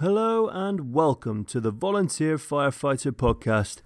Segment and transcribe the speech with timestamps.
[0.00, 3.80] Hello and welcome to the Volunteer Firefighter Podcast,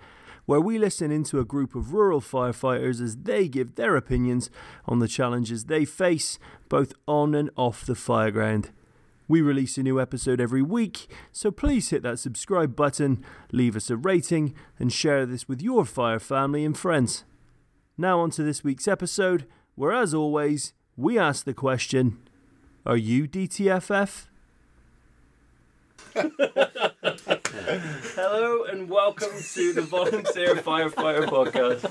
[0.47, 4.49] where we listen into a group of rural firefighters as they give their opinions
[4.87, 6.39] on the challenges they face,
[6.71, 8.71] both on and off the fireground.
[9.29, 13.23] We release a new episode every week, so please hit that subscribe button,
[13.53, 17.25] leave us a rating, and share this with your fire family and friends.
[17.99, 22.17] Now, on to this week's episode, where, as always, we ask the question
[22.87, 24.29] Are you DTFF?
[28.17, 31.85] Hello and welcome to the Volunteer Firefighter Podcast.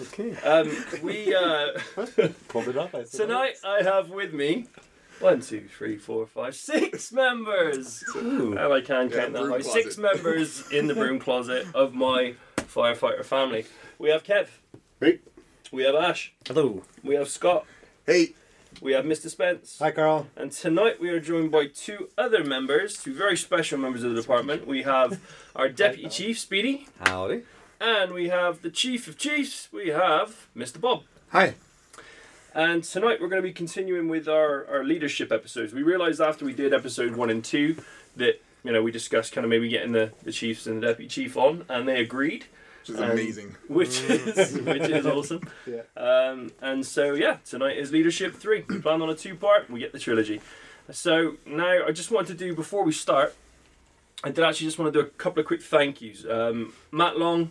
[0.00, 0.36] Okay.
[0.42, 0.70] Um,
[1.02, 1.68] we uh,
[2.48, 2.94] Pulled it up.
[2.94, 4.66] I tonight I have with me
[5.20, 8.04] one, two, three, four, five, six members.
[8.14, 8.54] Ooh.
[8.58, 9.40] Oh, I can Yeah, count that.
[9.42, 9.60] broom high.
[9.62, 13.64] Six members in the broom closet of my firefighter family.
[13.98, 14.48] We have Kev.
[15.00, 15.20] Hey.
[15.72, 16.32] We have Ash.
[16.46, 16.82] Hello.
[17.02, 17.64] We have Scott.
[18.06, 18.34] Hey,
[18.80, 19.28] We have Mr.
[19.28, 19.78] Spence.
[19.80, 20.28] Hi, Carl.
[20.36, 24.20] And tonight we are joined by two other members, two very special members of the
[24.20, 24.66] department.
[24.68, 25.20] We have
[25.56, 27.42] our Deputy Chief, Speedy, Howdy.
[27.80, 30.80] and we have the Chief of Chiefs, we have Mr.
[30.80, 31.02] Bob.
[31.30, 31.54] hi.
[32.54, 35.72] And tonight we're going to be continuing with our, our leadership episodes.
[35.72, 37.76] We realised after we did episode one and two
[38.16, 41.08] that, you know, we discussed kind of maybe getting the, the Chiefs and the Deputy
[41.08, 42.46] Chief on, and they agreed,
[42.80, 43.56] Which is Um, amazing.
[43.68, 45.40] which is which is awesome.
[45.66, 45.82] Yeah.
[45.96, 48.64] Um, and so, yeah, tonight is Leadership 3.
[48.68, 50.40] We plan on a two part, we get the trilogy.
[50.90, 53.34] So now I just wanted to do, before we start,
[54.24, 56.24] I did actually just want to do a couple of quick thank yous.
[56.24, 57.50] Um, Matt Long,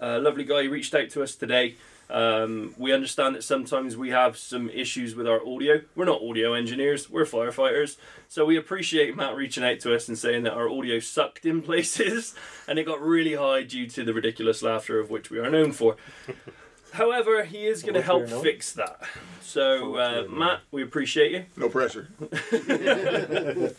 [0.00, 1.76] uh, lovely guy, he reached out to us today.
[2.12, 5.80] Um, we understand that sometimes we have some issues with our audio.
[5.96, 7.96] We're not audio engineers, we're firefighters.
[8.28, 11.62] So we appreciate Matt reaching out to us and saying that our audio sucked in
[11.70, 12.34] places
[12.68, 15.72] and it got really high due to the ridiculous laughter of which we are known
[15.72, 15.96] for.
[16.92, 19.00] However, he is going to help fix that.
[19.40, 21.46] So, uh, Matt, we appreciate you.
[21.56, 22.08] No pressure.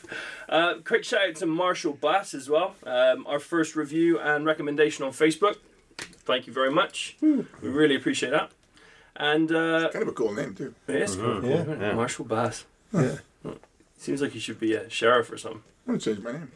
[0.49, 2.75] Uh, quick shout out to Marshall Bass as well.
[2.85, 5.55] Um, our first review and recommendation on Facebook.
[6.25, 7.15] Thank you very much.
[7.21, 8.51] We really appreciate that.
[9.15, 10.73] And uh, Kind of a cool name too.
[10.87, 11.61] it is cool, Yeah.
[11.61, 11.81] isn't it?
[11.81, 11.93] Yeah.
[11.93, 12.65] Marshall Bass.
[12.93, 13.17] Yeah.
[13.97, 15.61] Seems like he should be a sheriff or something.
[15.87, 16.51] I'm gonna change my name.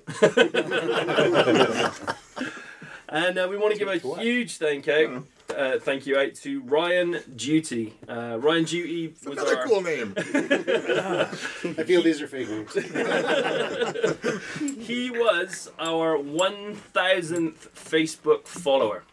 [3.10, 4.20] And uh, we want to give a What?
[4.22, 5.24] huge thank out.
[5.56, 7.94] Uh, thank you out to Ryan Duty.
[8.06, 10.14] Uh, Ryan Duty was Another our cool name.
[10.18, 12.74] I feel these are fake names.
[14.86, 19.06] he was our 1000th Facebook follower,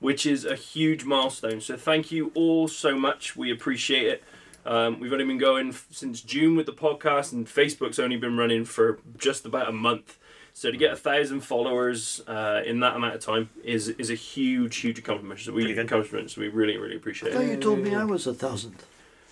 [0.00, 1.60] which is a huge milestone.
[1.60, 3.36] So thank you all so much.
[3.36, 4.24] We appreciate it.
[4.66, 8.36] Um, we've only been going f- since June with the podcast, and Facebook's only been
[8.36, 10.18] running for just about a month.
[10.52, 14.14] So to get a thousand followers uh, in that amount of time is is a
[14.14, 15.40] huge, huge accomplishment.
[15.40, 16.30] So we accomplishment.
[16.32, 17.50] So we really, really appreciate I thought it.
[17.52, 18.84] you told me I was a thousandth.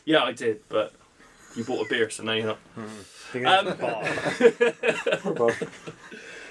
[0.07, 0.95] Yeah, I did, but
[1.55, 2.59] you bought a beer, so now you're not.
[3.33, 5.21] Think Um, it's Bob.
[5.21, 5.53] Poor Bob.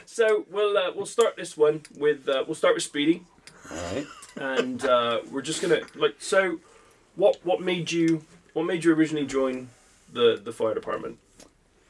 [0.05, 3.23] So we'll uh, we'll start this one with uh, we'll start with Speedy.
[3.71, 4.07] Alright.
[4.35, 6.59] and uh, we're just gonna like so
[7.15, 8.23] what what made you
[8.53, 9.69] what made you originally join
[10.11, 11.17] the the fire department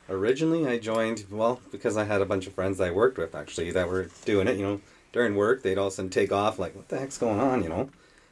[0.10, 3.72] Originally, I joined, well, because I had a bunch of friends I worked with, actually,
[3.72, 4.82] that were doing it, you know.
[5.12, 7.62] During work, they'd all of a sudden take off, like, what the heck's going on,
[7.62, 7.90] you know?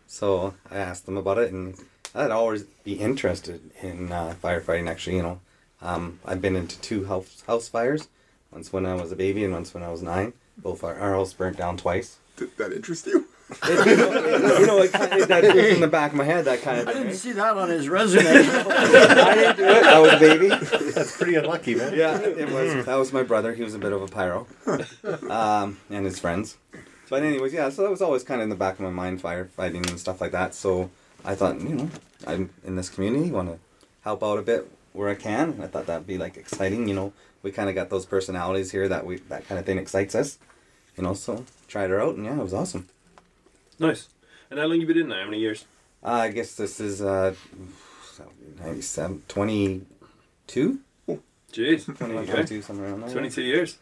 [0.07, 1.75] So I asked them about it, and
[2.13, 5.39] I'd always be interested in uh, firefighting, actually, you know.
[5.81, 8.07] Um, I've been into two house, house fires,
[8.51, 10.31] once when I was a baby and once when I was nine.
[10.57, 12.19] Both our, our house burnt down twice.
[12.38, 13.28] Did that interest you?
[13.50, 16.23] It, you know, you know, it kind of, that goes in the back of my
[16.23, 16.89] head, that kind of thing.
[16.89, 17.03] I thing.
[17.03, 18.25] didn't see that on his resume.
[18.28, 19.83] I didn't do it.
[19.83, 20.47] I was a baby.
[20.50, 21.94] That's pretty unlucky, man.
[21.94, 22.85] Yeah, it was.
[22.85, 23.53] That was my brother.
[23.53, 24.47] He was a bit of a pyro,
[25.29, 26.57] um, and his friends.
[27.09, 27.69] But anyways, yeah.
[27.69, 30.22] So that was always kind of in the back of my mind, firefighting and stuff
[30.22, 30.55] like that.
[30.55, 30.89] So
[31.23, 31.89] I thought, you know,
[32.25, 33.59] I'm in this community, want to
[34.01, 35.59] help out a bit where I can.
[35.61, 36.88] I thought that'd be like exciting.
[36.88, 37.13] You know,
[37.44, 40.39] we kind of got those personalities here that we that kind of thing excites us.
[40.97, 42.88] You know, so tried her out, and yeah, it was awesome.
[43.79, 44.07] Nice
[44.49, 45.65] and how long you been in there how many years
[46.03, 47.33] Uh, I guess this is uh,
[48.59, 50.79] 97, 22?
[51.51, 52.31] jeez 21, Okay.
[52.31, 53.09] 22, somewhere around there.
[53.11, 53.77] 22 years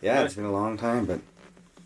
[0.00, 1.20] Yeah, it's been a long time, but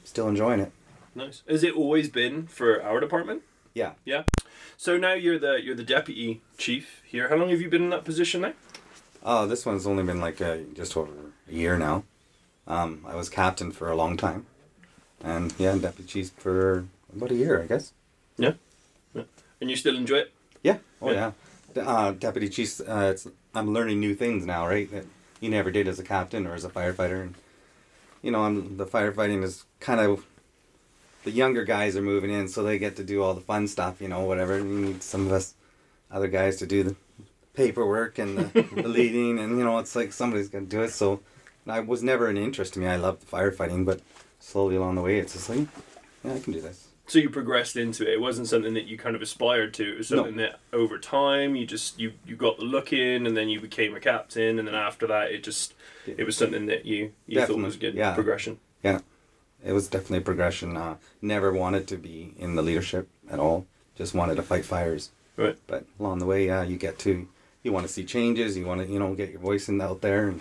[0.04, 0.72] still enjoying it.
[1.14, 3.42] nice has it always been for our department
[3.74, 3.92] Yeah.
[4.04, 4.22] yeah
[4.76, 7.90] so now you're the you're the deputy chief here how long have you been in
[7.90, 8.52] that position now
[9.28, 11.10] Oh, this one's only been like uh, just over
[11.50, 12.04] a year now.
[12.68, 14.46] Um, I was captain for a long time,
[15.20, 17.92] and yeah, deputy chief for about a year, I guess.
[18.36, 18.52] Yeah.
[19.14, 19.22] yeah.
[19.60, 20.32] And you still enjoy it
[20.62, 20.78] Yeah.
[21.00, 21.32] Oh Yeah.
[21.74, 21.88] yeah.
[21.88, 22.80] Uh, deputy chief.
[22.80, 24.90] Uh, it's I'm learning new things now, right?
[24.90, 25.04] That
[25.40, 27.34] you never did as a captain or as a firefighter, and
[28.22, 30.24] you know, I'm the firefighting is kind of
[31.24, 34.00] the younger guys are moving in, so they get to do all the fun stuff,
[34.00, 34.56] you know, whatever.
[34.58, 35.54] You need some of us
[36.10, 36.96] other guys to do the
[37.52, 40.90] paperwork and the, the leading, and you know, it's like somebody's gonna do it.
[40.92, 41.20] So,
[41.66, 42.86] I was never an interest to me.
[42.86, 44.00] I loved firefighting, but
[44.40, 45.66] slowly along the way, it's just like,
[46.24, 46.85] yeah, I can do this.
[47.08, 48.14] So you progressed into it.
[48.14, 49.92] It wasn't something that you kind of aspired to.
[49.92, 50.16] It was No.
[50.18, 53.60] something that over time you just you you got the look in, and then you
[53.60, 55.74] became a captain, and then after that it just
[56.06, 58.14] it was something that you you thought was Definitely, good yeah.
[58.14, 58.58] progression.
[58.82, 59.00] Yeah,
[59.64, 60.76] it was definitely a progression.
[60.76, 63.66] Uh, never wanted to be in the leadership at all.
[63.96, 65.10] Just wanted to fight fires.
[65.36, 65.56] Right.
[65.66, 67.28] But along the way, yeah, you get to
[67.62, 68.56] you want to see changes.
[68.56, 70.40] You want to you know get your voice in out there and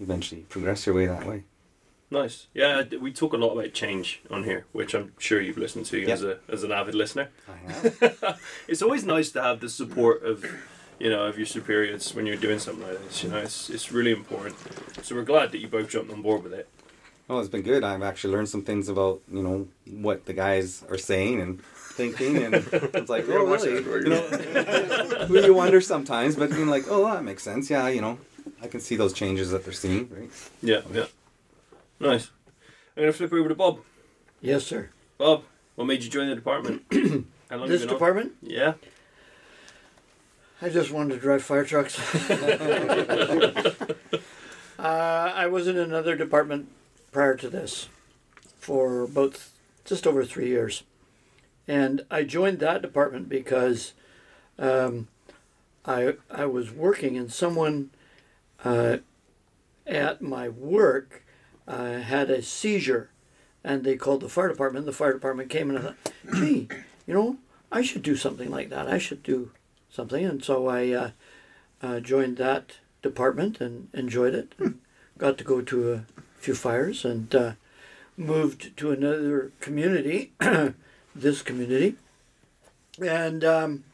[0.00, 1.44] eventually progress your way that way.
[2.10, 2.46] Nice.
[2.54, 5.98] Yeah, we talk a lot about change on here, which I'm sure you've listened to
[5.98, 6.14] Yeah.
[6.14, 7.28] as a as an avid listener.
[7.48, 8.40] I have.
[8.66, 10.44] It's always nice to have the support of
[10.98, 13.22] you know of your superiors when you're doing something like this.
[13.22, 14.56] You know, it's it's really important.
[15.02, 16.66] So we're glad that you both jumped on board with it.
[17.28, 17.84] Oh, it's been good.
[17.84, 21.62] I've actually learned some things about you know what the guys are saying and
[21.98, 23.74] thinking, and it's like, oh, really?
[23.74, 27.68] You know, you wonder sometimes, but you're like, oh, that makes sense.
[27.68, 28.18] Yeah, you know,
[28.62, 30.08] I can see those changes that they're seeing.
[30.08, 30.30] Right?
[30.62, 31.04] Yeah, yeah.
[32.00, 32.30] Nice.
[32.96, 33.80] I'm gonna flip over to Bob.
[34.40, 34.90] Yes, sir.
[35.18, 36.82] Bob, what made you join the department?
[37.50, 37.94] How long This been on?
[37.94, 38.74] department, Yeah.
[40.60, 41.96] I just wanted to drive fire trucks.
[42.30, 43.92] uh,
[44.78, 46.68] I was in another department
[47.12, 47.88] prior to this
[48.58, 49.38] for about
[49.84, 50.82] just over three years.
[51.68, 53.92] And I joined that department because
[54.58, 55.06] um,
[55.84, 57.90] I, I was working and someone
[58.64, 58.96] uh,
[59.86, 61.22] at my work
[61.68, 63.10] uh, had a seizure
[63.62, 64.86] and they called the fire department.
[64.86, 65.96] The fire department came and I thought,
[66.34, 66.68] gee,
[67.06, 67.36] you know,
[67.70, 68.88] I should do something like that.
[68.88, 69.52] I should do
[69.90, 70.24] something.
[70.24, 71.10] And so I uh,
[71.82, 74.54] uh, joined that department and enjoyed it.
[74.58, 74.80] And
[75.18, 76.04] got to go to a
[76.36, 77.52] few fires and uh,
[78.16, 80.32] moved to another community,
[81.14, 81.96] this community,
[83.00, 83.84] and um,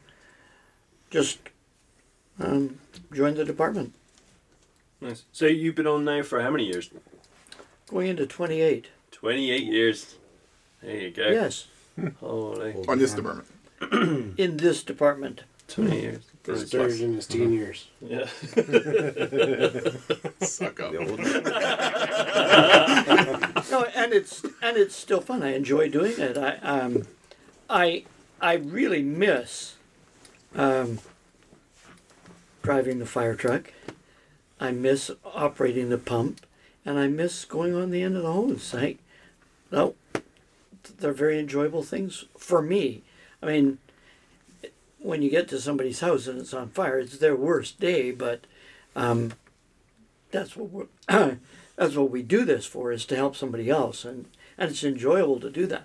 [1.11, 1.39] just
[2.39, 2.79] um,
[3.13, 3.95] joined the department.
[5.01, 5.25] Nice.
[5.33, 6.91] So you've been on now for how many years?
[7.95, 8.89] Going into 28.
[9.13, 10.17] 28 years.
[10.83, 11.29] There you go.
[11.29, 11.69] Yes,
[12.19, 12.75] Holy.
[12.89, 13.47] On this department.
[14.37, 15.45] in this department.
[15.69, 16.25] 20 years.
[16.43, 17.87] First started in his teen years.
[18.01, 18.27] Yeah.
[20.41, 20.93] Suck up.
[23.71, 25.45] no, and it's and it's still fun.
[25.45, 26.37] I enjoy doing it.
[26.37, 27.07] I um,
[27.71, 28.07] I
[28.41, 29.77] I really miss
[30.57, 30.99] um,
[32.61, 33.73] driving the fire truck.
[34.59, 36.45] I miss operating the pump,
[36.85, 38.75] and I miss going on the end of the hose.
[38.75, 38.97] I
[39.71, 39.95] no,
[40.99, 43.03] they're very enjoyable things for me.
[43.43, 43.79] I mean,
[44.99, 48.11] when you get to somebody's house and it's on fire, it's their worst day.
[48.11, 48.47] But
[48.97, 49.33] um,
[50.31, 50.87] that's what we're
[51.77, 54.27] that's what we do this for is to help somebody else and
[54.57, 55.85] and it's enjoyable to do that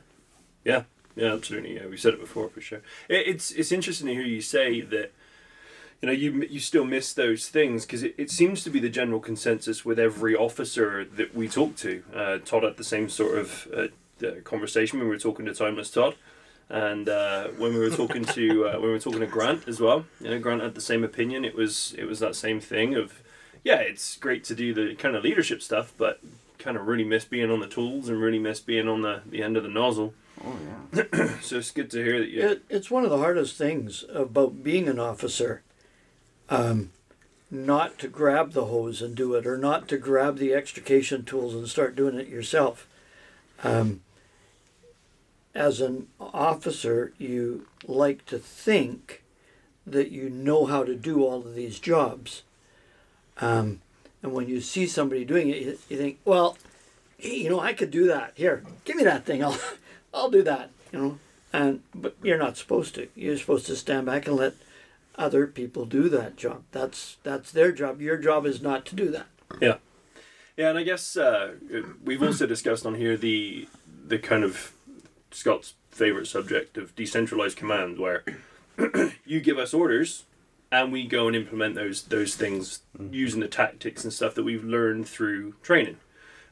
[0.64, 0.84] Yeah,
[1.16, 1.76] yeah, absolutely.
[1.76, 2.82] Yeah, we said it before for sure.
[3.08, 5.12] It, it's it's interesting to hear you say that.
[6.02, 8.90] You know, you you still miss those things because it, it seems to be the
[8.90, 12.04] general consensus with every officer that we talk to.
[12.16, 13.88] Uh, Todd had the same sort of uh,
[14.44, 16.16] conversation when we were talking to Timeless Todd,
[16.70, 19.82] and uh, when we were talking to uh, when we were talking to Grant as
[19.82, 20.06] well.
[20.22, 21.44] You know, Grant had the same opinion.
[21.44, 23.22] It was it was that same thing of,
[23.64, 26.22] yeah, it's great to do the kind of leadership stuff, but
[26.60, 29.42] kind of really miss being on the tools and really miss being on the, the
[29.42, 30.14] end of the nozzle.
[30.46, 30.56] Oh
[30.94, 31.04] yeah.
[31.42, 32.42] So it's good to hear that you.
[32.48, 35.64] it, it's one of the hardest things about being an officer
[36.50, 36.92] um,
[37.52, 41.54] not to grab the hose and do it or not to grab the extrication tools
[41.54, 42.88] and start doing it yourself.
[43.64, 44.02] Um,
[45.56, 49.24] as an officer you like to think
[49.86, 52.44] that you know how to do all of these jobs.
[53.42, 53.82] Um,
[54.22, 56.58] and when you see somebody doing it you, think well
[57.18, 58.34] hey, you know i could do that.
[58.36, 59.44] Here give me that thing.
[59.44, 59.58] I'll
[60.14, 61.20] i'll do that you know?
[61.52, 63.08] And but you're not supposed to.
[63.16, 64.54] You're supposed to stand back and let
[65.20, 66.64] other people do that job.
[66.72, 68.02] That's that's their job.
[68.02, 69.28] Your job is not to do that.
[69.62, 69.76] Yeah,
[70.58, 71.56] yeah, and I guess uh,
[72.04, 73.68] we've also discussed on here the
[74.08, 74.74] the kind of
[75.30, 78.24] Scott's favorite subject of decentralized command, where
[79.26, 80.24] you give us orders
[80.72, 84.64] and we go and implement those those things using the tactics and stuff that we've
[84.64, 85.98] learned through training,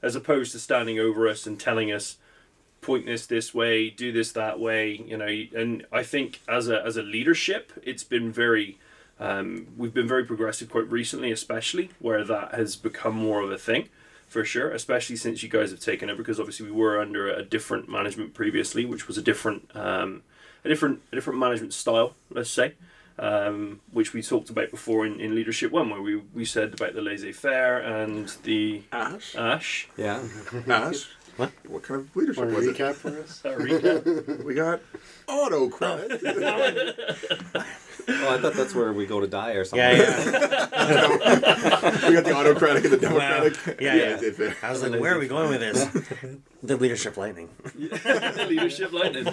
[0.01, 2.17] as opposed to standing over us and telling us
[2.81, 5.27] point this this way, do this that way, you know.
[5.55, 8.77] And I think as a as a leadership, it's been very
[9.19, 13.57] um, we've been very progressive quite recently, especially where that has become more of a
[13.57, 13.89] thing,
[14.27, 14.71] for sure.
[14.71, 18.33] Especially since you guys have taken over, because obviously we were under a different management
[18.33, 20.21] previously, which was a different, um,
[20.63, 22.73] a different, a different management style, let's say,
[23.17, 26.93] um, which we talked about before in, in leadership one, where we, we said about
[26.93, 29.35] the laissez faire and the Ash?
[29.35, 29.89] ash.
[29.97, 30.23] Yeah.
[30.67, 31.09] Ash?
[31.37, 32.77] What What kind of leadership Want to was it?
[32.77, 33.41] recap for us?
[33.45, 34.43] A recap.
[34.43, 34.81] We got
[35.27, 36.21] autocrat.
[38.09, 39.79] Oh, I thought that's where we go to die or something.
[39.85, 41.99] Yeah, yeah.
[42.07, 43.17] we got the autocratic and the Wow.
[43.41, 43.81] democratic.
[43.81, 44.15] Yeah, yeah.
[44.15, 44.55] they fit.
[44.63, 45.83] I was like, where are we going with this?
[46.63, 47.49] the leadership lightning.
[47.75, 49.25] The leadership lightning.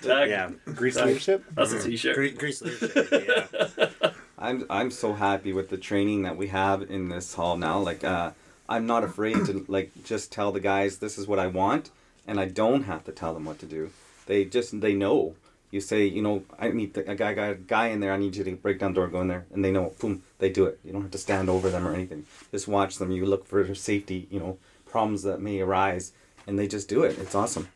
[0.00, 0.30] Tag.
[0.30, 0.52] Yeah.
[0.74, 1.06] Grease Tag.
[1.08, 1.44] leadership?
[1.52, 2.14] That's a t-shirt.
[2.16, 3.08] Gre- Greece leadership.
[3.28, 4.10] Yeah.
[4.38, 7.78] I'm I'm so happy with the training that we have in this hall now.
[7.78, 8.30] Like uh,
[8.68, 11.90] I'm not afraid to like just tell the guys this is what I want,
[12.26, 13.90] and I don't have to tell them what to do.
[14.26, 15.34] They just they know.
[15.70, 18.12] You say you know I need the, a guy guy guy in there.
[18.12, 19.92] I need you to break down the door, go in there, and they know.
[20.00, 20.78] Boom, they do it.
[20.84, 22.26] You don't have to stand over them or anything.
[22.50, 23.10] Just watch them.
[23.10, 24.26] You look for safety.
[24.30, 26.12] You know problems that may arise,
[26.46, 27.18] and they just do it.
[27.18, 27.68] It's awesome.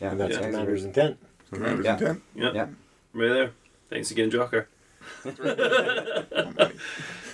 [0.00, 1.18] Yeah, And that's guys are- commander's intent.
[1.50, 1.92] Commander's Yeah.
[1.94, 2.22] intent.
[2.34, 2.52] Yeah.
[2.54, 2.66] Yeah.
[3.14, 3.50] Right there.
[3.90, 4.64] Thanks again, Jocko.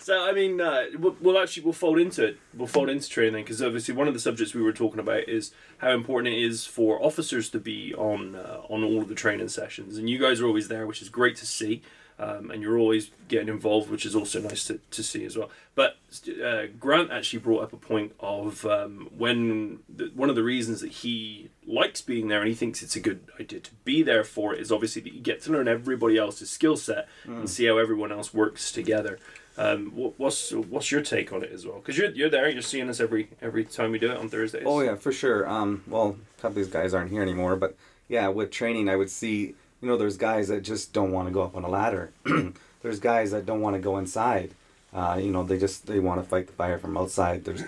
[0.08, 2.38] so I mean, uh, we'll, we'll actually we'll fold into it.
[2.54, 5.52] We'll fold into training because obviously one of the subjects we were talking about is
[5.78, 9.48] how important it is for officers to be on uh, on all of the training
[9.48, 11.82] sessions, and you guys are always there, which is great to see.
[12.20, 15.50] Um, and you're always getting involved, which is also nice to, to see as well.
[15.76, 15.98] But
[16.44, 20.80] uh, Grant actually brought up a point of um, when the, one of the reasons
[20.80, 24.24] that he likes being there and he thinks it's a good idea to be there
[24.24, 27.66] for it is obviously that you get to learn everybody else's skill set and see
[27.66, 29.20] how everyone else works together.
[29.58, 31.78] Um, what, what's what's your take on it as well?
[31.78, 34.62] Because you're you're there, you're seeing us every every time we do it on Thursdays.
[34.64, 35.48] Oh yeah, for sure.
[35.48, 37.76] Um, well, a couple of these guys aren't here anymore, but
[38.08, 39.54] yeah, with training, I would see.
[39.80, 42.12] You know, there's guys that just don't want to go up on a ladder.
[42.82, 44.52] there's guys that don't want to go inside.
[44.92, 47.44] Uh, you know, they just they want to fight the fire from outside.
[47.44, 47.62] There's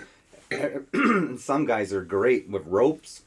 [1.41, 3.23] some guys are great with ropes.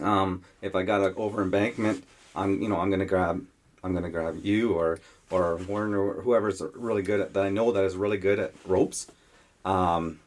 [0.00, 3.44] Um, if I got an over embankment, I'm you know I'm gonna grab
[3.84, 4.98] I'm gonna grab you or
[5.30, 8.52] or Warren or whoever's really good at that I know that is really good at
[8.66, 9.06] ropes.
[9.64, 10.20] Um,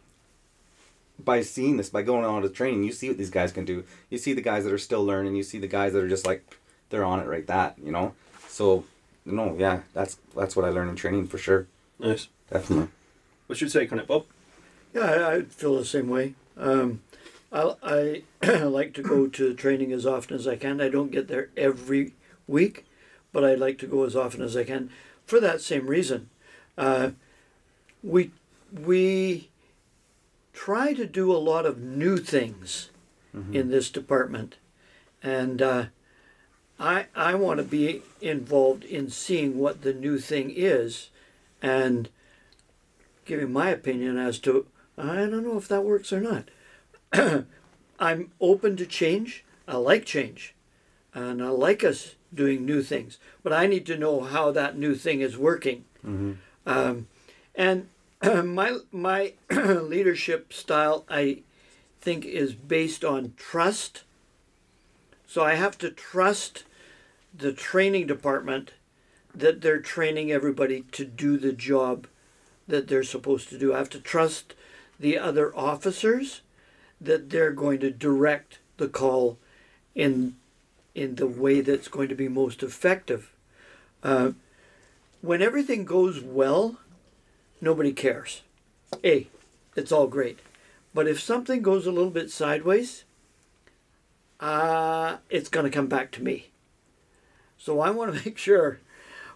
[1.24, 3.84] by seeing this, by going on to training, you see what these guys can do.
[4.10, 5.36] You see the guys that are still learning.
[5.36, 6.58] You see the guys that are just like
[6.90, 8.14] they're on it right that you know.
[8.48, 8.86] So
[9.26, 11.68] no, yeah, that's that's what I learned in training for sure,
[12.00, 12.28] nice.
[12.52, 12.90] definitely.
[13.48, 14.26] What your take on it, Bob?
[14.94, 16.36] Yeah, I, I feel the same way.
[16.58, 17.02] Um,
[17.52, 20.82] I, I like to go to training as often as I can.
[20.82, 22.14] I don't get there every
[22.48, 22.86] week,
[23.38, 24.90] but I like to go as often as I can
[25.28, 26.32] for that same reason.
[26.76, 27.12] Uh,
[28.02, 28.32] we
[28.74, 29.50] we
[30.54, 32.90] try to do a lot of new things
[33.54, 34.56] in this department,
[35.22, 35.86] and uh,
[36.80, 41.12] I I want to be involved in seeing what the new thing is,
[41.62, 42.10] and
[43.24, 44.66] giving my opinion as to
[44.98, 46.50] I don't know if that works or not.
[48.00, 49.46] I'm open to change.
[49.68, 50.56] I like change,
[51.18, 53.18] and I like us doing new things.
[53.42, 55.86] But I need to know how that new thing is working.
[56.66, 57.08] Um,
[57.56, 57.88] and
[58.24, 61.42] my my leadership style, I
[62.02, 64.04] think, is based on trust.
[65.26, 66.64] So I have to trust
[67.36, 68.74] the training department
[69.34, 72.08] that they're training everybody to do the job
[72.68, 73.74] that they're supposed to do.
[73.74, 74.54] I have to trust
[75.00, 76.42] the other officers
[77.02, 79.38] that they're going to direct the call
[79.96, 80.36] in
[80.98, 83.32] in the way that's going to be most effective.
[84.02, 84.32] Uh,
[85.22, 86.78] when everything goes well,
[87.62, 88.42] nobody cares.
[89.06, 89.28] A,
[89.76, 90.40] it's all great.
[90.96, 93.04] But if something goes a little bit sideways,
[94.40, 96.48] uh, it's going to come back to me.
[97.60, 98.80] So I want to make sure,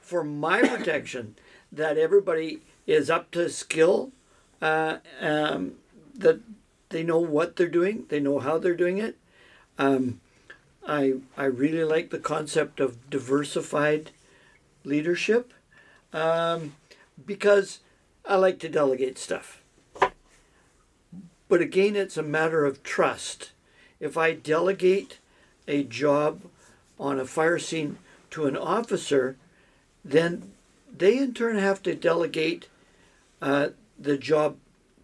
[0.02, 1.36] for my protection,
[1.72, 4.12] that everybody is up to skill,
[4.64, 5.74] uh, um,
[6.16, 6.40] that
[6.90, 9.16] they know what they're doing, they know how they're doing it.
[9.78, 10.22] Um,
[10.88, 14.12] I I really like the concept of diversified
[14.84, 15.54] leadership,
[16.14, 16.76] um,
[17.26, 17.80] because
[18.26, 19.62] I like to delegate stuff.
[21.48, 23.52] But again, it's a matter of trust.
[24.00, 25.20] If I delegate
[25.68, 26.42] a job
[27.00, 27.98] on a fire scene
[28.32, 29.36] to an officer,
[30.04, 30.54] then
[30.96, 32.70] they in turn have to delegate
[33.42, 33.70] uh,
[34.00, 34.58] the job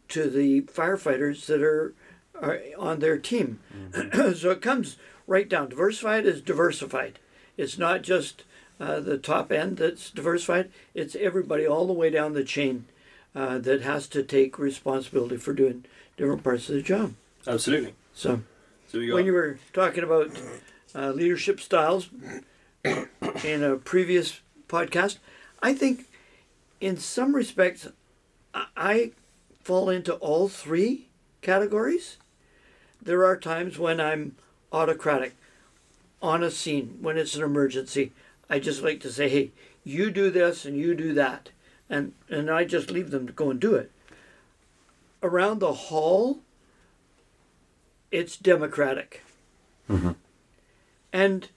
[0.10, 1.93] to the firefighters that are,
[2.39, 3.60] are on their team.
[4.13, 5.69] so it comes right down.
[5.69, 7.19] Diversified is diversified.
[7.57, 8.43] It's not just
[8.79, 10.72] uh, the top end that's diversified.
[10.93, 12.86] It's everybody all the way down the chain
[13.36, 17.13] uh, that has to take responsibility for doing different parts of the job.
[17.46, 17.93] Absolutely.
[18.13, 18.41] So
[18.88, 20.31] So when you were talking about
[20.96, 22.10] uh, leadership styles
[23.43, 25.17] in a previous podcast,
[25.62, 26.05] I think
[26.79, 27.88] in some respects
[28.53, 29.12] I
[29.62, 31.07] fall into all three
[31.41, 32.17] categories.
[33.01, 34.36] There are times when I'm
[34.72, 35.36] autocratic
[36.22, 38.12] on a scene when it's an emergency.
[38.50, 39.52] I just like to say, "Hey,
[39.84, 41.50] you do this and you do that,"
[41.90, 43.92] and and I just leave them to go and do it.
[45.24, 46.40] Around the hall,
[48.12, 49.22] it's democratic.
[51.14, 51.48] And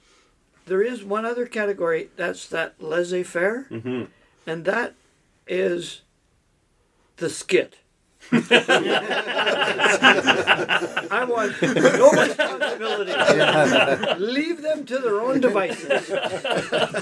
[0.67, 4.05] there is one other category that's that laissez faire, Mm-hmm.
[4.47, 4.95] and that
[5.47, 6.03] is
[7.17, 7.77] the skit.
[11.13, 13.13] I want no responsibility.
[14.25, 16.07] Leave them to their own devices.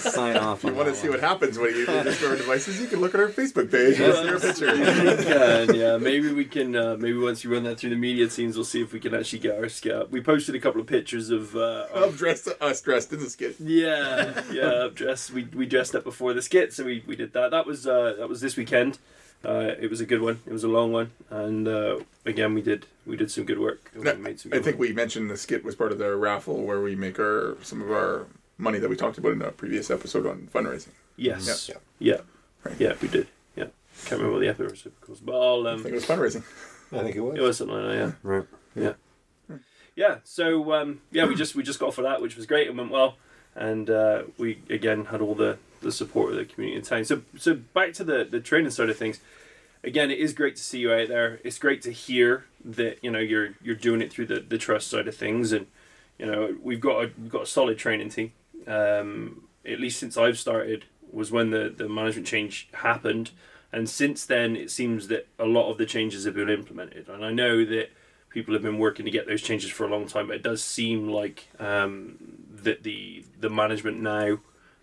[0.02, 0.62] Sign off.
[0.64, 1.20] You on want to that see one.
[1.20, 4.14] what happens when you destroy our devices, you can look at our Facebook page and
[4.14, 4.74] see our picture.
[4.74, 5.96] we can, yeah.
[5.98, 6.74] Maybe we can.
[6.74, 9.14] Uh, maybe once you run that through the media scenes, we'll see if we can
[9.14, 10.10] actually get our skit.
[10.10, 11.54] We posted a couple of pictures of.
[11.56, 13.56] Uh, Of dressed, us dressed in the skit.
[13.60, 14.88] yeah, yeah.
[14.94, 15.30] Dress.
[15.30, 17.50] We, we dressed up before the skit, so we, we did that.
[17.50, 18.98] That was uh, that was this weekend.
[19.44, 20.40] Uh, it was a good one.
[20.46, 23.90] It was a long one, and uh, again we did we did some good work.
[23.94, 24.88] We No, made some I think work.
[24.88, 27.90] we mentioned the skit was part of the raffle where we make our some of
[27.90, 28.26] our
[28.58, 30.88] money that we talked about in a previous episode on fundraising.
[31.16, 31.68] Yes.
[31.68, 31.76] Yeah.
[32.00, 32.20] Yeah.
[32.64, 32.74] Right.
[32.80, 33.28] Yeah, we did.
[33.56, 33.66] Yeah.
[34.06, 36.42] Can't remember what the episode was called, but I'll, I um, think it was fundraising.
[36.92, 37.38] I think it was.
[37.38, 37.96] it was something like that.
[37.96, 38.12] Yeah.
[38.24, 38.46] Right.
[38.74, 38.92] Yeah.
[39.94, 40.16] Yeah.
[40.24, 42.90] So um, yeah, we just we just got for that, which was great and went
[42.90, 43.16] well,
[43.54, 47.04] and uh, we again had all the, the support of the community in town.
[47.04, 49.20] So so back to the the training side of things.
[49.84, 51.40] Again, it is great to see you out there.
[51.44, 54.88] It's great to hear that you know you're you're doing it through the, the trust
[54.88, 55.66] side of things, and
[56.18, 58.32] you know we've got a we've got a solid training team.
[58.66, 63.30] Um, at least since I've started was when the the management change happened,
[63.72, 67.08] and since then it seems that a lot of the changes have been implemented.
[67.08, 67.90] And I know that
[68.30, 70.62] people have been working to get those changes for a long time, but it does
[70.62, 72.16] seem like um,
[72.50, 74.38] that the the management now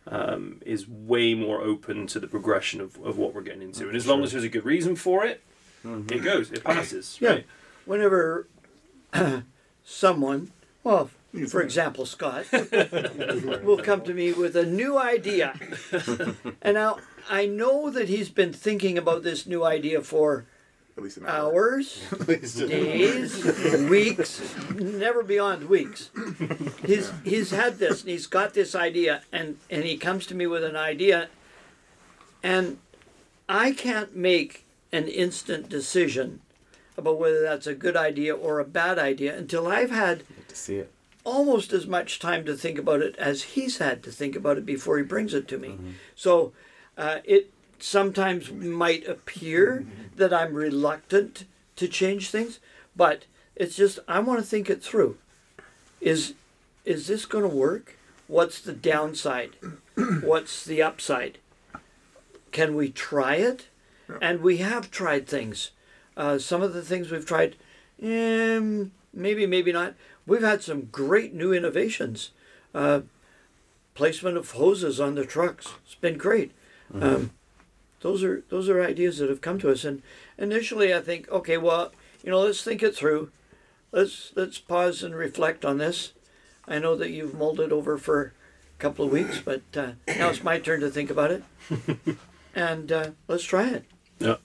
[0.08, 3.88] um, is way more open to the progression of, of what we're getting into.
[3.88, 5.44] And as long as there's a good reason for it,
[5.84, 7.18] it goes, it passes.
[7.20, 7.30] Yeah.
[7.30, 7.46] Right?
[7.86, 8.48] Whenever
[9.84, 10.52] someone,
[10.84, 11.10] well,
[11.48, 15.54] for example, Scott, will come to me with a new idea.
[16.62, 16.98] and now
[17.30, 20.46] I know that he's been thinking about this new idea for
[20.98, 21.52] At least an hour.
[21.54, 23.44] hours, days,
[23.90, 24.42] weeks,
[24.76, 26.10] never beyond weeks.
[26.86, 30.48] He's he's had this and he's got this idea and and he comes to me
[30.48, 31.28] with an idea
[32.42, 32.78] and
[33.50, 36.40] I can't make an instant decision
[36.98, 40.78] about whether that's a good idea or a bad idea until I've had to see
[40.78, 40.92] it.
[41.26, 44.66] almost as much time to think about it as he's had to think about it
[44.66, 45.78] before he brings it to me.
[46.16, 46.54] So
[46.98, 49.86] uh, it sometimes might appear
[50.16, 52.60] that I'm reluctant to change things,
[52.96, 55.18] but it's just I want to think it through.
[56.02, 56.34] Is
[56.84, 57.98] is this going to work?
[58.28, 59.56] What's the downside?
[59.96, 61.38] What's the upside?
[62.52, 63.68] Can we try it?
[64.22, 65.72] And we have tried things.
[66.16, 67.56] Uh, some of the things we've tried,
[68.02, 69.96] um, maybe, maybe not.
[70.26, 72.32] We've had some great new innovations.
[72.74, 73.02] Uh,
[73.96, 75.74] placement of hoses on the trucks.
[75.86, 76.52] It's been great.
[76.94, 77.32] Um,
[78.06, 79.84] those are those are ideas that have come to us.
[79.84, 80.04] And
[80.38, 81.92] initially, I think, okay, well,
[82.24, 83.32] you know, let's think it through.
[83.92, 86.14] Let's let's pause and reflect on this.
[86.68, 88.34] I know that you've mulled it over for
[88.78, 91.44] a couple of weeks, but uh, now it's my turn to think about it.
[92.56, 93.86] and uh, let's try it.
[94.20, 94.36] Yeah,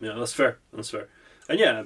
[0.00, 0.56] yeah, that's fair.
[0.72, 1.08] That's fair.
[1.50, 1.82] And yeah,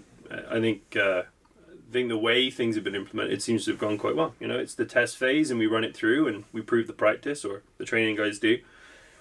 [0.48, 3.80] I think uh, I think the way things have been implemented it seems to have
[3.80, 4.36] gone quite well.
[4.38, 6.92] You know, it's the test phase, and we run it through, and we prove the
[6.92, 8.58] practice, or the training guys do,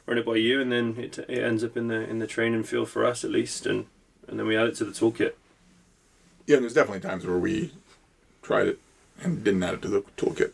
[0.06, 2.64] run it by you, and then it, it ends up in the in the training
[2.64, 3.86] field for us at least, and
[4.28, 5.34] and then we add it to the toolkit.
[6.48, 7.74] Yeah, there's definitely times where we
[8.42, 8.80] tried it
[9.22, 10.52] and didn't add it to the toolkit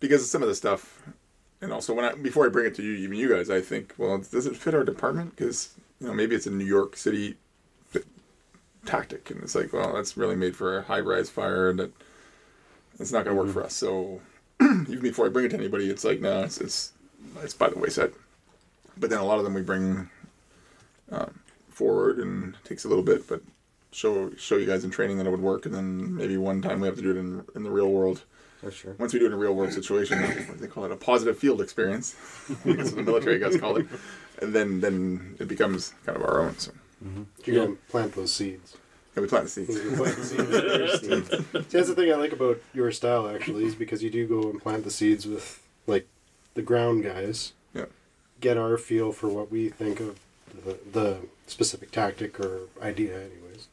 [0.00, 1.02] because some of the stuff,
[1.60, 3.94] and also when I before I bring it to you, even you guys, I think,
[3.98, 5.36] well, does it fit our department?
[5.36, 7.36] Because you know maybe it's a New York City
[7.88, 8.06] fit-
[8.86, 11.92] tactic, and it's like, well, that's really made for a high rise fire, and that
[12.98, 13.60] it's not going to work mm-hmm.
[13.60, 13.74] for us.
[13.74, 14.20] So
[14.62, 16.92] even before I bring it to anybody, it's like, no, it's it's
[17.42, 18.12] it's by the wayside.
[19.00, 20.08] But then a lot of them we bring
[21.10, 23.40] um, forward, and it takes a little bit, but
[23.92, 26.80] show show you guys in training that it would work, and then maybe one time
[26.80, 28.22] we have to do it in in the real world.
[28.60, 28.94] For sure.
[28.98, 30.96] Once we do it in a real world situation, what do they call it a
[30.96, 32.14] positive field experience.
[32.66, 33.86] I guess the military guys call it,
[34.42, 36.58] and then then it becomes kind of our own.
[36.58, 36.72] So
[37.46, 38.76] You gotta plant those seeds.
[39.16, 39.74] yeah, we plant the seeds.
[39.74, 41.04] You plant the seeds first.
[41.70, 44.50] See, that's the thing I like about your style actually is because you do go
[44.50, 46.06] and plant the seeds with like
[46.52, 47.54] the ground guys.
[47.72, 47.86] Yeah.
[48.40, 50.18] Get our feel for what we think of
[50.64, 53.68] the, the specific tactic or idea, anyways.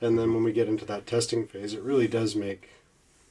[0.00, 2.70] And then when we get into that testing phase, it really does make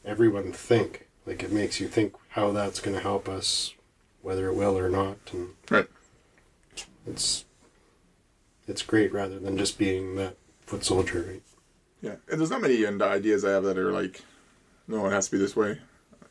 [0.03, 1.07] everyone think.
[1.25, 3.73] Like it makes you think how that's going to help us,
[4.21, 5.87] whether it will or not, and Right.
[7.07, 7.45] it's
[8.67, 11.25] it's great rather than just being that foot soldier.
[11.27, 11.41] Right?
[12.01, 14.21] Yeah, and there's not many and ideas I have that are like,
[14.87, 15.79] no, it has to be this way.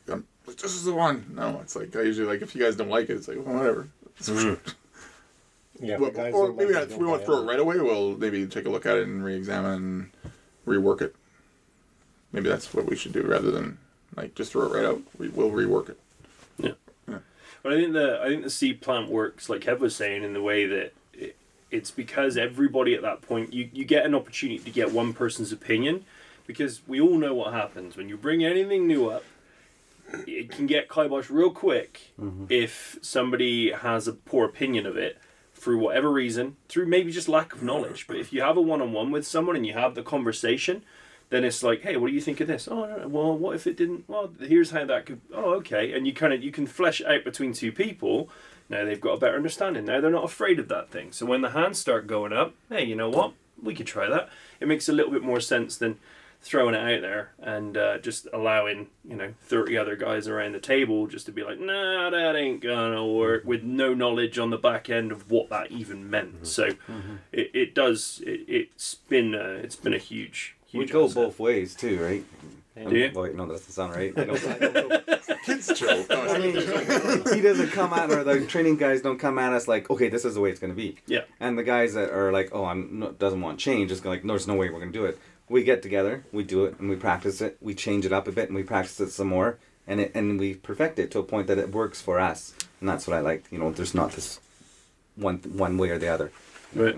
[0.07, 1.25] I'm, this is the one.
[1.33, 3.55] No, it's like I usually like if you guys don't like it, it's like well,
[3.57, 3.89] whatever.
[5.81, 8.47] Yeah, Well, or maybe not, if we want to throw it right away, we'll maybe
[8.47, 10.11] take a look at it and re-examine, and
[10.65, 11.13] rework it.
[12.31, 13.77] Maybe that's what we should do rather than
[14.15, 15.01] Like just throw it right out.
[15.17, 15.99] We will rework it.
[16.57, 16.71] Yeah.
[17.61, 20.33] But I think the I think the seed plant works like Kev was saying in
[20.33, 21.35] the way that it,
[21.71, 25.51] it's because everybody at that point you, you get an opportunity to get one person's
[25.51, 26.05] opinion
[26.47, 29.23] because we all know what happens when you bring anything new up.
[30.27, 32.45] It can get kibosh real quick mm-hmm.
[32.49, 35.17] if somebody has a poor opinion of it
[35.53, 38.05] through whatever reason, through maybe just lack of knowledge.
[38.07, 40.83] But if you have a one on one with someone and you have the conversation,
[41.29, 42.67] then it's like, hey, what do you think of this?
[42.69, 43.07] Oh, I don't know.
[43.07, 44.07] well, what if it didn't?
[44.07, 45.21] Well, here's how that could.
[45.33, 45.93] Oh, okay.
[45.93, 48.29] And you kind of you can flesh out between two people.
[48.69, 49.85] Now they've got a better understanding.
[49.85, 51.11] Now they're not afraid of that thing.
[51.11, 53.33] So when the hands start going up, hey, you know what?
[53.61, 54.29] We could try that.
[54.59, 55.97] It makes a little bit more sense than
[56.45, 60.59] throwing it out there and uh, just allowing you know 30 other guys around the
[60.59, 64.57] table just to be like nah that ain't gonna work with no knowledge on the
[64.57, 66.69] back end of what that even meant so
[67.31, 71.15] it, it does it, it's been uh, it's been a huge We huge go asset.
[71.15, 72.23] both ways too, right?
[72.89, 73.09] Do you?
[73.15, 74.13] Wait, no, that doesn't sound right.
[74.17, 76.05] I don't, I don't go Kids show.
[76.09, 76.55] I mean,
[77.33, 80.25] he doesn't come at or the training guys don't come at us like, okay, this
[80.25, 80.97] is the way it's going to be.
[81.07, 81.21] Yeah.
[81.39, 84.25] And the guys that are like, oh, I'm no, doesn't want change, just go like,
[84.25, 85.17] no, there's no way we're going to do it.
[85.47, 87.57] We get together, we do it, and we practice it.
[87.61, 90.39] We change it up a bit, and we practice it some more, and it and
[90.39, 92.53] we perfect it to a point that it works for us.
[92.79, 93.45] And that's what I like.
[93.51, 94.39] You know, there's not this
[95.15, 96.31] one one way or the other.
[96.73, 96.97] Right.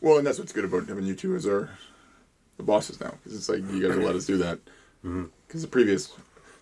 [0.00, 1.70] Well, and that's what's good about having you two as our
[2.56, 4.58] the bosses now, because it's like you guys will let us do that.
[5.04, 5.26] Mm-hmm.
[5.46, 6.12] Because the previous,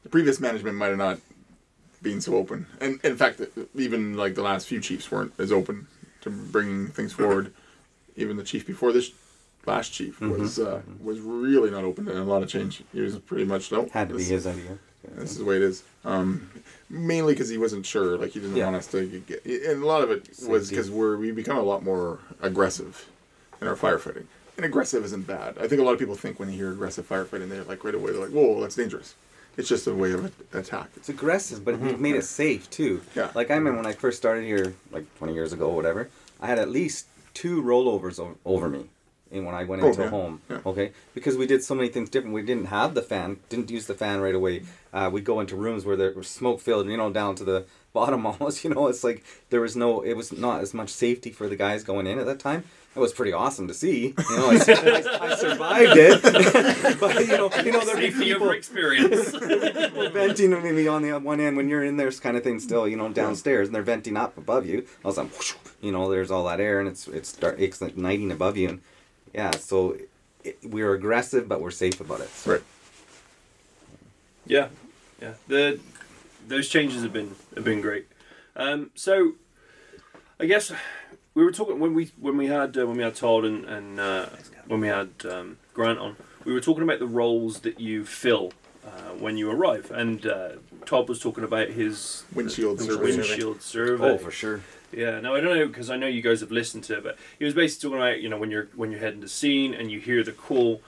[0.03, 1.21] the previous management might have not
[2.03, 3.41] been so open, and in fact,
[3.75, 5.87] even like the last few chiefs weren't as open
[6.21, 7.53] to bringing things forward.
[8.17, 9.11] even the chief before this
[9.67, 12.83] last chief was uh, was really not open to a lot of change.
[12.93, 13.89] He was pretty much no.
[13.93, 14.79] Had to be his idea.
[15.17, 15.83] this is the way it is.
[16.05, 16.51] Um,
[16.91, 18.17] mainly because he wasn't sure.
[18.19, 18.65] Like he didn't Yeah.
[18.65, 19.45] want us to get.
[19.45, 23.09] And a lot of it was because we're we become a lot more aggressive
[23.61, 24.25] in our firefighting.
[24.57, 25.57] And aggressive isn't bad.
[25.59, 27.95] I think a lot of people think when they hear aggressive firefighting, they're like right
[27.95, 29.15] away they're like, "Whoa, that's dangerous."
[29.57, 30.89] It's just a way of a- attack.
[30.97, 33.01] It's aggressive, but we've made it safe too.
[33.15, 33.31] Yeah.
[33.35, 36.09] Like I remember when I first started here, like 20 years ago, or whatever.
[36.41, 38.87] I had at least two rollovers over me,
[39.35, 40.07] and when I went Oh, into yeah.
[40.07, 40.59] a home, Yeah.
[40.65, 42.35] okay, because we did so many things different.
[42.35, 44.63] We didn't have the fan, didn't use the fan right away.
[44.93, 47.65] Uh, we'd go into rooms where there was smoke filled, you know, down to the
[47.93, 48.65] bottom almost.
[48.65, 51.57] You know, it's like there was no, it was not as much safety for the
[51.57, 52.65] guys going in at that time.
[52.97, 54.15] It was pretty awesome to see.
[54.31, 58.25] You know, I, I, I survived it, but you know, you know, there were Safety
[58.25, 59.31] people over experience.
[60.13, 62.97] venting maybe on the one end when you're in there's kind of thing still you
[62.97, 66.31] know downstairs and they're venting up above you all of a sudden you know there's
[66.31, 68.81] all that air and it's it's start it's igniting above you and
[69.35, 69.97] yeah so
[70.45, 72.53] it, we're aggressive but we're safe about it so.
[72.53, 72.63] Right.
[74.47, 74.69] Yeah,
[75.21, 75.35] yeah.
[75.49, 75.81] The
[76.47, 78.07] those changes have been have been great.
[78.57, 79.33] Um, so,
[80.39, 80.73] I guess
[81.35, 84.01] we were talking when we when we had uh, when we had Todd and and
[84.01, 84.27] uh,
[84.67, 86.17] when we had um, Grant on.
[86.45, 88.53] We were talking about the roles that you fill
[88.87, 90.49] uh, when you arrive, and uh,
[90.85, 93.03] Todd was talking about his Windshield the survey.
[93.03, 94.05] windshield survey.
[94.05, 94.61] oh for sure
[94.97, 97.19] Yeah, no, I don't know because I know you guys have listened to it, but
[97.39, 99.91] he was basically talking about you know when you're when you're heading to scene and
[99.91, 100.81] you hear the call,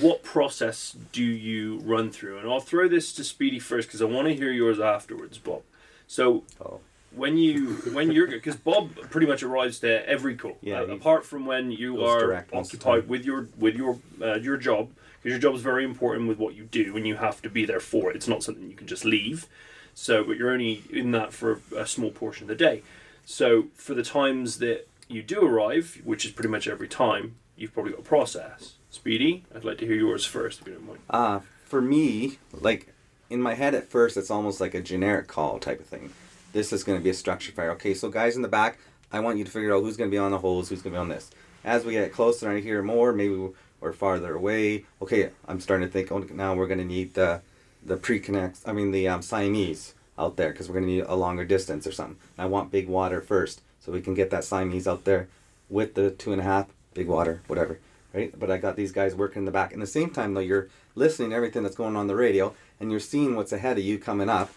[0.00, 2.38] what process do you run through?
[2.38, 5.62] And I'll throw this to Speedy first because I want to hear yours afterwards, Bob.
[6.06, 6.80] So oh
[7.14, 11.24] when you when you're because Bob pretty much arrives to every call, Yeah, uh, apart
[11.24, 14.56] from when you are direct most of the occupied with your with your uh, your
[14.56, 17.50] job because your job is very important with what you do and you have to
[17.50, 18.16] be there for it.
[18.16, 19.46] It's not something you can just leave.
[19.94, 22.82] So, but you're only in that for a small portion of the day.
[23.30, 27.74] So, for the times that you do arrive, which is pretty much every time, you've
[27.74, 28.76] probably got a process.
[28.88, 31.00] Speedy, I'd like to hear yours first, if you don't mind.
[31.10, 32.94] uh for me like
[33.28, 36.10] in my head at first it's almost like a generic call type of thing
[36.54, 38.78] this is going to be a structure fire okay so guys in the back
[39.12, 40.94] i want you to figure out who's going to be on the holes, who's going
[40.94, 41.30] to be on this
[41.66, 43.36] as we get closer and i hear more maybe
[43.80, 47.42] we're farther away okay i'm starting to think oh now we're going to need the
[47.84, 51.14] the pre-connects i mean the um, siamese out there because we're going to need a
[51.14, 52.16] longer distance or something.
[52.36, 55.28] I want big water first so we can get that siamese out there
[55.70, 57.78] with the two and a half big water whatever
[58.12, 58.36] right?
[58.38, 59.72] But i got these guys working in the back.
[59.72, 62.90] And the same time though you're listening to everything that's going on the radio and
[62.90, 64.50] you're seeing what's ahead of you coming up.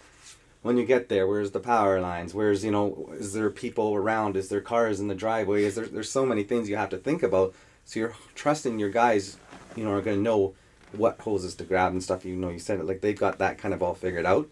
[0.62, 2.34] When you get there where's the power lines?
[2.34, 4.38] Where's you know is there people around?
[4.38, 5.64] Is there cars in the driveway?
[5.64, 7.54] Is there there's so many things you have to think about.
[7.86, 9.38] So you're trusting your guys
[9.76, 10.54] you know are going to know
[10.92, 12.26] what hoses to grab and stuff.
[12.26, 14.50] You know you said it like they've got that kind of all figured out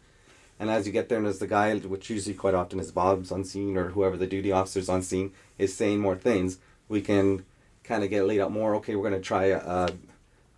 [0.60, 3.32] and as you get there and as the guy which usually quite often is bob's
[3.32, 7.46] on scene or whoever the duty officer's on scene is saying more things we can
[7.84, 9.58] kind of get laid out more okay we're going to try a,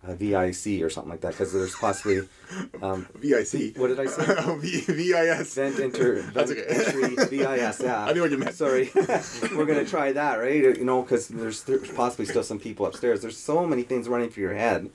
[0.04, 2.20] a, vic or something like that because there's possibly
[2.82, 3.78] um, VIC.
[3.78, 5.54] what did i say Oh, v- VES.
[5.54, 6.64] Vent enter, vent That's okay.
[6.68, 8.04] entry, VES, yeah.
[8.04, 8.54] I knew what you meant.
[8.56, 8.90] Sorry,
[9.54, 10.76] we're gonna try that, right?
[10.76, 13.22] You know, because there's, there's possibly still some people upstairs.
[13.22, 14.90] There's so many things running through your head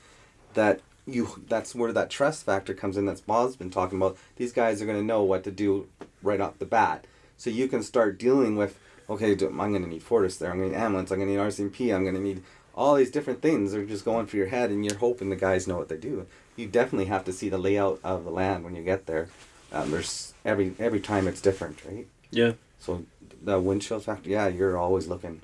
[0.55, 3.05] that you that's where that trust factor comes in.
[3.05, 4.17] That's Bob's been talking about.
[4.35, 5.87] These guys are going to know what to do
[6.21, 7.05] right off the bat,
[7.37, 8.77] so you can start dealing with.
[9.09, 10.51] Okay, I'm going to need Fortis there.
[10.51, 11.11] I'm going to need ambulance.
[11.11, 11.95] I'm going to need RCMP.
[11.95, 12.43] I'm going to need
[12.75, 13.71] all these different things.
[13.71, 16.27] They're just going through your head, and you're hoping the guys know what they do.
[16.57, 19.29] You definitely have to see the layout of the land when you get there.
[19.71, 22.07] Um, there's every every time it's different, right?
[22.31, 22.53] Yeah.
[22.79, 23.05] So
[23.41, 25.41] the windshield factor, yeah, you're always looking.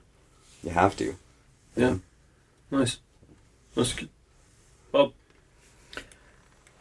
[0.61, 1.15] You have to.
[1.75, 1.97] Yeah.
[2.71, 2.99] Nice.
[3.75, 4.09] That's good.
[4.91, 5.13] Bob.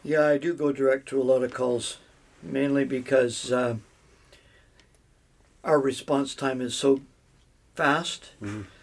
[0.03, 1.97] Yeah, I do go direct to a lot of calls,
[2.41, 3.77] mainly because uh,
[5.63, 7.01] our response time is so
[7.75, 8.31] fast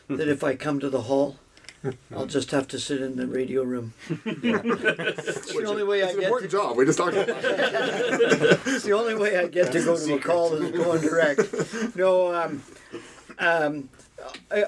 [0.08, 1.36] that if I come to the hall,
[2.14, 3.92] I'll just have to sit in the radio room.
[4.32, 6.76] It's the only way I an get important to, job.
[6.76, 10.54] We just talked about it's the only way I get to go to a call
[10.54, 11.96] is going direct.
[11.96, 12.62] No, um,
[13.38, 13.88] um,
[14.50, 14.64] I,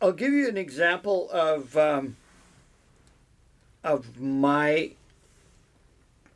[0.00, 2.16] I'll give you an example of um,
[3.84, 4.92] of my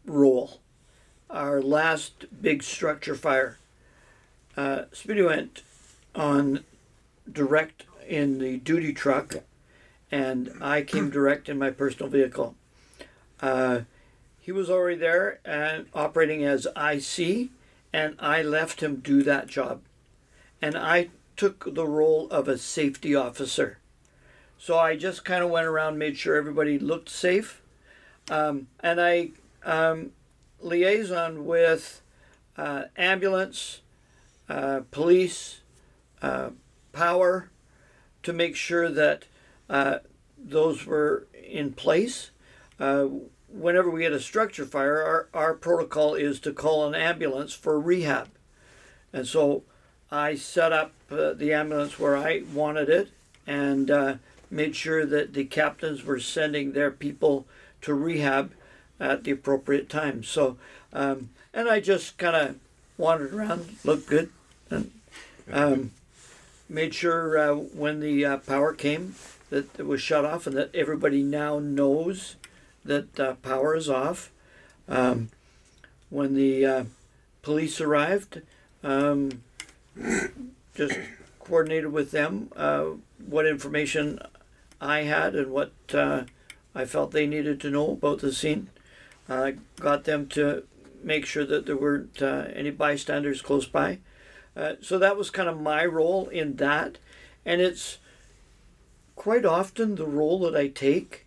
[0.06, 0.60] role.
[1.28, 3.58] Our last big structure fire,
[4.56, 5.62] uh, Speedy went
[6.14, 6.64] on
[7.30, 9.36] direct in the duty truck,
[10.10, 12.56] and I came direct in my personal vehicle.
[13.40, 13.80] Uh,
[14.40, 17.50] he was already there and operating as IC,
[17.92, 19.82] and I left him do that job.
[20.60, 23.78] And I took the role of a safety officer.
[24.58, 27.62] So I just kind of went around, made sure everybody looked safe,
[28.30, 29.30] um, and I
[29.64, 30.12] um,
[30.60, 32.02] liaison with
[32.56, 33.80] uh, ambulance,
[34.48, 35.60] uh, police,
[36.22, 36.50] uh,
[36.92, 37.50] power,
[38.22, 39.24] to make sure that
[39.68, 39.98] uh,
[40.36, 42.30] those were in place.
[42.78, 43.06] Uh,
[43.48, 47.80] whenever we get a structure fire, our, our protocol is to call an ambulance for
[47.80, 48.28] rehab.
[49.12, 49.62] And so
[50.10, 53.10] I set up uh, the ambulance where I wanted it
[53.46, 54.18] and
[54.50, 57.46] made sure that the captains were sending their people
[57.82, 58.52] to rehab
[59.00, 60.22] at the appropriate time.
[60.22, 60.58] So,
[60.92, 62.56] um, and I just kind of
[62.96, 64.30] wandered around, looked good,
[64.70, 64.90] and
[65.50, 65.90] um,
[66.68, 69.14] made sure uh, when the uh, power came
[69.48, 72.36] that it was shut off and that everybody now knows
[72.84, 74.30] that uh, power is off.
[74.88, 75.30] Um,
[76.08, 76.84] when the uh,
[77.42, 78.42] police arrived,
[78.82, 79.42] um,
[80.74, 80.98] just
[81.38, 82.84] coordinated with them uh,
[83.24, 84.18] what information
[84.80, 86.24] I had and what uh,
[86.74, 88.68] I felt they needed to know about the scene.
[89.30, 90.64] I got them to
[91.02, 93.98] make sure that there weren't uh, any bystanders close by.
[94.56, 96.98] Uh, so that was kind of my role in that.
[97.46, 97.98] And it's
[99.14, 101.26] quite often the role that I take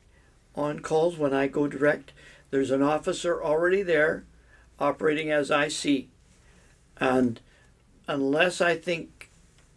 [0.56, 2.12] on calls when I go direct.
[2.52, 4.26] There's an officer already there
[4.80, 6.08] operating as IC.
[6.98, 7.40] And
[8.08, 9.30] unless I think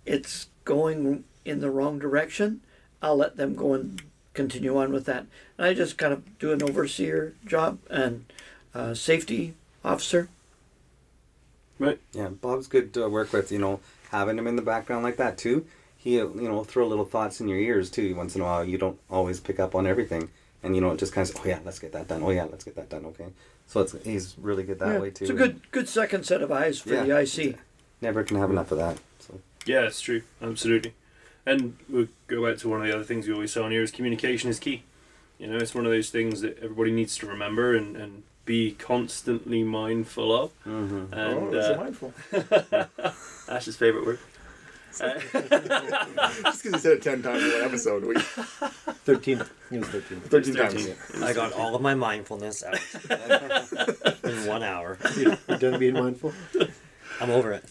[0.05, 2.61] it's going in the wrong direction,
[3.01, 4.03] I'll let them go and
[4.37, 5.27] continue on with that.
[5.59, 8.27] And I just kind of do an overseer job and
[8.75, 10.29] uh, safety officer.
[11.79, 11.99] Right.
[12.13, 13.51] Yeah, Bob's good to work with.
[13.51, 15.67] You know, having him in the background like that too.
[15.97, 18.15] He, you know, throw little thoughts in your ears too.
[18.15, 20.31] Once in a while, you don't always pick up on everything,
[20.63, 22.23] and you know, it just kind of, oh yeah, let's get that done.
[22.23, 23.05] Oh yeah, let's get that done.
[23.07, 23.27] Okay,
[23.67, 25.25] so it's he's really good that Yeah, way too.
[25.25, 27.03] It's a good good second set of eyes for Yeah.
[27.05, 27.57] the IC.
[28.01, 28.99] Never can have enough of that.
[29.19, 30.23] So Yeah, it's true.
[30.41, 30.95] Absolutely.
[31.47, 33.83] And we'll go back to one of the other things we always say on here
[33.83, 34.83] is communication is key.
[35.39, 38.73] You know, it's one of those things that everybody needs to remember and, and be
[38.73, 40.65] constantly mindful of.
[40.65, 41.13] mm-hmm.
[41.13, 42.15] And oh, so uh, mindful.
[43.55, 44.19] Ash's favourite word.
[44.99, 45.19] Uh,
[46.43, 48.05] Just because you said it 10 times in one episode.
[48.05, 49.43] We, 13.
[49.71, 50.21] It was 13.
[50.21, 50.87] 13 13.
[50.87, 51.23] times.
[51.23, 52.79] I got all of my mindfulness out
[54.25, 54.99] in one hour.
[55.17, 56.33] You're done being mindful.
[57.21, 57.65] I'm over it.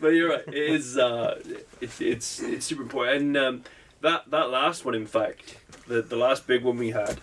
[0.00, 0.44] But you're right.
[0.48, 0.96] It is.
[0.96, 1.40] Uh,
[1.80, 3.16] it, it's it's super important.
[3.16, 3.64] And um,
[4.00, 7.20] that that last one, in fact, the the last big one we had,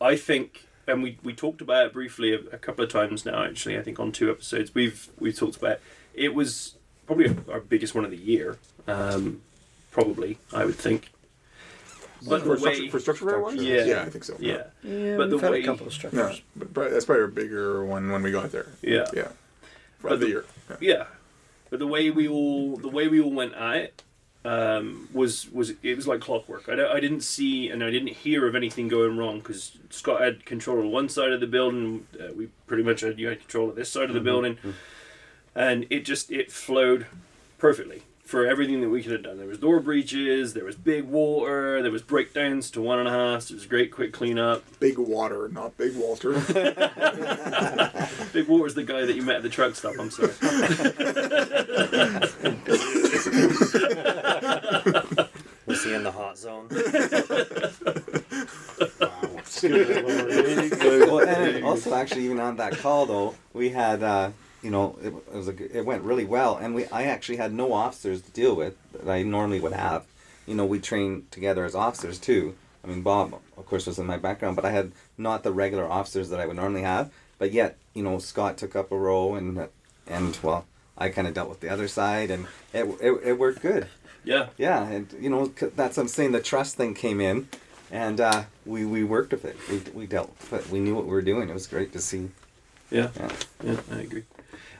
[0.00, 3.44] I think, and we, we talked about it briefly a, a couple of times now.
[3.44, 5.82] Actually, I think on two episodes we've we've talked about it.
[6.14, 6.74] It was
[7.06, 8.58] probably our biggest one of the year.
[8.86, 9.42] Um,
[9.90, 11.10] probably, I would think.
[12.28, 13.62] But for, the way, structure, for structure fire ones?
[13.62, 13.84] Yeah.
[13.84, 14.36] Yeah, I think so.
[14.40, 16.42] yeah, Yeah, But the we've had way- a couple of Yeah, structures.
[16.56, 18.66] but probably, that's probably a bigger one when we got there.
[18.82, 19.06] yeah.
[19.14, 19.28] Yeah.
[20.00, 20.44] For the the- year.
[20.68, 20.76] Yeah.
[20.80, 21.04] Yeah,
[21.70, 24.02] but the way we all the way we all went at it
[24.44, 26.68] um, was was it was like clockwork.
[26.68, 30.44] I, I didn't see and I didn't hear of anything going wrong because Scott had
[30.44, 32.06] control of one side of the building.
[32.18, 34.58] Uh, we pretty much had you had control of this side of the building,
[35.54, 37.06] and it just it flowed
[37.58, 39.38] perfectly for everything that we could have done.
[39.38, 43.10] There was door breaches, there was big water, there was breakdowns to one and a
[43.10, 43.44] half.
[43.44, 44.62] So it was a great quick cleanup.
[44.80, 46.32] Big water, not Big Walter.
[48.34, 49.94] Big water's the guy that you met at the truck stop.
[49.98, 50.28] I'm sorry.
[55.64, 56.68] Was he in the hot zone?
[61.08, 65.08] well, and also actually even on that call though, we had uh, you know it,
[65.08, 68.30] it was a, it went really well, and we I actually had no officers to
[68.30, 70.04] deal with that I normally would have.
[70.46, 72.54] You know, we trained together as officers too.
[72.82, 75.86] I mean, Bob, of course, was in my background, but I had not the regular
[75.90, 77.10] officers that I would normally have.
[77.38, 79.68] But yet, you know, Scott took up a role, and
[80.06, 80.66] and well,
[80.96, 83.86] I kind of dealt with the other side, and it, it, it worked good.
[84.24, 84.48] Yeah.
[84.56, 86.32] Yeah, and you know that's what I'm saying.
[86.32, 87.48] The trust thing came in,
[87.90, 89.56] and uh, we we worked with it.
[89.70, 90.70] We we dealt with it.
[90.70, 91.48] We knew what we were doing.
[91.48, 92.30] It was great to see.
[92.90, 93.10] Yeah.
[93.16, 93.32] Yeah.
[93.62, 94.24] Yeah, I agree.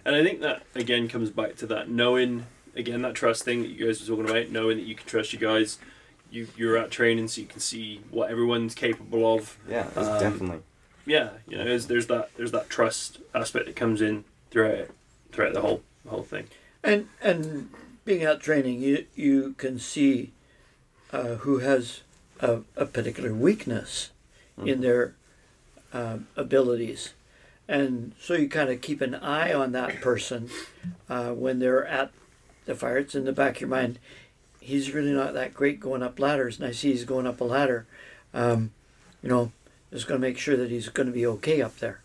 [0.09, 3.69] And I think that again comes back to that knowing again that trust thing that
[3.69, 5.77] you guys were talking about, knowing that you can trust you guys.
[6.31, 9.59] You you're at training so you can see what everyone's capable of.
[9.69, 10.61] Yeah, Um, definitely.
[11.05, 14.91] Yeah, you know, there's, there's that there's that trust aspect that comes in throughout it,
[15.31, 16.49] throughout the whole the whole thing.
[16.83, 17.69] And and
[18.07, 20.33] being out training, you you can see
[21.13, 22.01] uh, who has
[22.41, 24.11] a, a particular weakness
[24.65, 25.15] in their
[25.93, 27.13] um abilities,
[27.69, 30.49] and so you kind of keep an eye on that person
[31.09, 32.11] uh, when they're at
[32.65, 32.99] the fire.
[32.99, 33.99] It's in the back of your mind.
[34.61, 37.45] He's really not that great going up ladders, and I see he's going up a
[37.45, 37.87] ladder.
[38.35, 38.73] Um,
[39.23, 39.53] you know,
[39.93, 42.01] just going to make sure that he's going to be okay up there.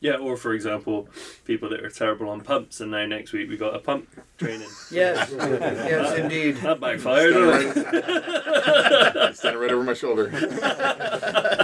[0.00, 1.08] Yeah, or for example,
[1.44, 4.68] people that are terrible on pumps, and now next week we got a pump training.
[4.90, 6.56] Yes, yes, indeed.
[6.56, 7.34] That backfired.
[7.34, 9.36] didn't it?
[9.36, 10.30] Standing right over my shoulder.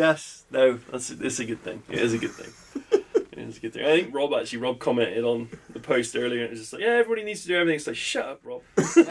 [0.00, 1.82] yes, no, that's it's a good thing.
[1.88, 2.52] It is a good thing.
[3.32, 3.84] It is a good thing.
[3.86, 6.40] I think Rob actually Rob commented on the post earlier.
[6.40, 7.76] and It was just like, yeah, everybody needs to do everything.
[7.76, 8.60] It's like, shut up, Rob.
[8.76, 9.02] we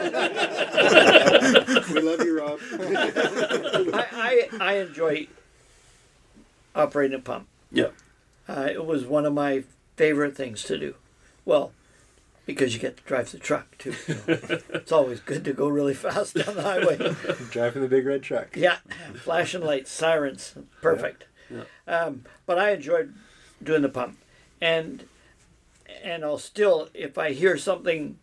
[2.00, 2.60] love you, Rob.
[3.92, 5.26] I, I, I enjoy
[6.76, 7.48] operating a pump.
[7.72, 7.88] Yeah.
[8.48, 9.64] Uh, it was one of my
[9.96, 10.94] favorite things to do.
[11.44, 11.72] Well,
[12.50, 13.92] because you get to drive the truck too.
[13.92, 16.96] so it's always good to go really fast down the highway.
[17.50, 18.56] Driving the big red truck.
[18.56, 18.76] Yeah,
[19.14, 21.24] flashing lights, sirens, perfect.
[21.50, 21.64] Yeah.
[21.86, 23.14] Um, but I enjoyed
[23.62, 24.18] doing the pump,
[24.60, 25.04] and
[26.02, 28.18] and I'll still, if I hear something,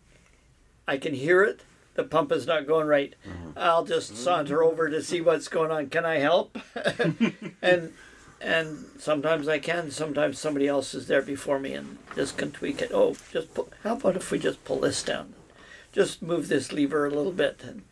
[0.88, 1.62] I can hear it.
[1.96, 3.16] The pump is not going right.
[3.56, 5.90] I'll just saunter over to see what's going on.
[5.90, 6.58] Can I help?
[7.62, 7.94] and
[8.42, 9.92] and sometimes I can.
[9.92, 12.92] Sometimes somebody else is there before me and just can tweak it.
[12.94, 15.34] Oh, just pull, how about if we just pull this down?
[15.92, 17.84] Just move this lever a little bit, and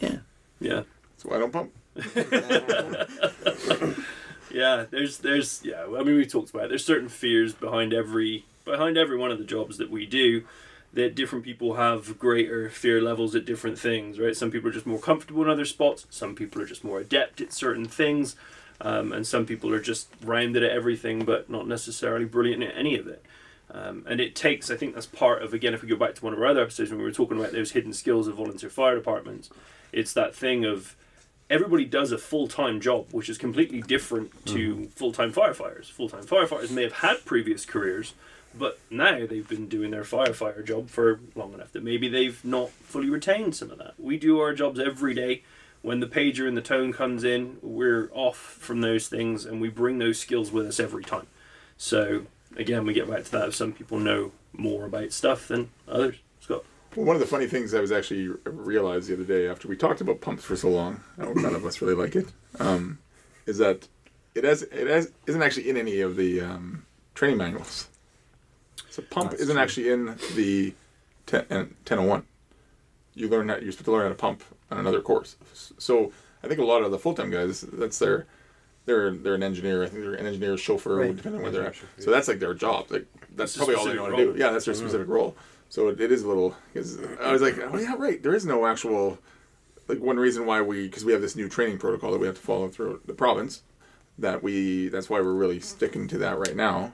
[0.00, 0.18] yeah.
[0.60, 0.82] Yeah.
[1.16, 1.72] So I don't pump.
[4.50, 5.84] Yeah, there's there's yeah.
[5.84, 6.68] I mean, we talked about it.
[6.70, 10.44] there's certain fears behind every behind every one of the jobs that we do.
[10.94, 14.34] That different people have greater fear levels at different things, right?
[14.34, 16.06] Some people are just more comfortable in other spots.
[16.08, 18.36] Some people are just more adept at certain things,
[18.80, 22.96] um, and some people are just rounded at everything, but not necessarily brilliant at any
[22.96, 23.24] of it.
[23.70, 26.24] Um, and it takes, I think that's part of, again, if we go back to
[26.24, 28.70] one of our other episodes when we were talking about those hidden skills of volunteer
[28.70, 29.50] fire departments,
[29.92, 30.96] it's that thing of
[31.50, 35.90] everybody does a full time job, which is completely different to full time firefighters.
[35.90, 38.14] Full time firefighters may have had previous careers,
[38.54, 42.70] but now they've been doing their firefighter job for long enough that maybe they've not
[42.70, 43.94] fully retained some of that.
[43.98, 45.42] We do our jobs every day.
[45.82, 49.68] When the pager and the tone comes in, we're off from those things and we
[49.68, 51.26] bring those skills with us every time.
[51.76, 53.48] So, again, we get back to that.
[53.48, 56.16] If some people know more about stuff than others.
[56.40, 56.64] Scott.
[56.96, 59.76] Well, one of the funny things I was actually realized the other day after we
[59.76, 62.26] talked about pumps for so long, none of us really like it,
[62.58, 62.98] um,
[63.46, 63.86] is that
[64.34, 67.88] it has it has isn't actually in any of the um, training manuals.
[68.90, 69.62] So pump That's isn't true.
[69.62, 70.74] actually in the
[71.26, 72.24] 10, uh, 1001.
[73.14, 75.36] You learn that you're supposed to learn how to pump on another course.
[75.78, 78.26] So I think a lot of the full time guys, that's their
[78.86, 79.82] they're they're an engineer.
[79.84, 81.16] I think they're an engineer, chauffeur, Right.
[81.16, 81.74] depending on where they're at.
[81.98, 82.86] So that's like their job.
[82.90, 84.34] Like that's probably all they how to do.
[84.36, 85.36] Yeah, that's their specific role.
[85.68, 86.56] So it, it is a little.
[86.74, 88.22] Cause I was like, oh yeah, right.
[88.22, 89.18] There is no actual.
[89.88, 92.36] Like one reason why we, because we have this new training protocol that we have
[92.36, 93.62] to follow through the province,
[94.18, 94.88] that we.
[94.88, 96.92] That's why we're really sticking to that right now.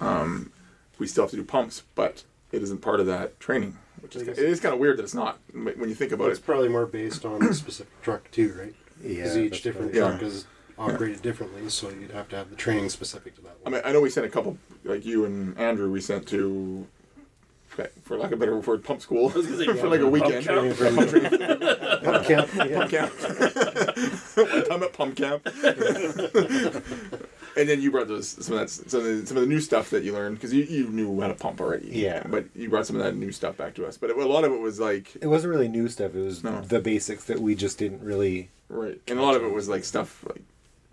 [0.00, 0.52] Um,
[0.98, 4.28] we still have to do pumps, but it isn't part of that training, which is
[4.28, 6.40] I it is kind of weird that it's not when you think about But it's
[6.40, 6.46] it.
[6.46, 8.74] probably more based on the specific truck too, right?
[9.02, 10.46] Because Yeah, each different probably- truck is
[10.78, 13.92] operated differently, so you'd have to have the training specific to that I mean, I
[13.92, 16.86] know we sent a couple, like you and Andrew, we sent to,
[18.02, 20.46] for lack of a better word, pump school was gonna for like a weekend.
[20.46, 21.08] Pump training.
[22.02, 22.78] Pump camp, yeah.
[22.78, 23.12] pump camp.
[24.36, 25.46] One time at pump camp.
[27.56, 29.60] and then you brought those some of that some of the, some of the new
[29.60, 31.88] stuff that you learned because you, you knew how to pump already.
[31.88, 32.22] Yeah.
[32.26, 33.96] But you brought some of that new stuff back to us.
[33.96, 36.14] But it, a lot of it was like It wasn't really new stuff.
[36.14, 36.60] It was No.
[36.60, 38.50] the basics that we just didn't really.
[38.68, 40.42] right, and a lot of it was like stuff like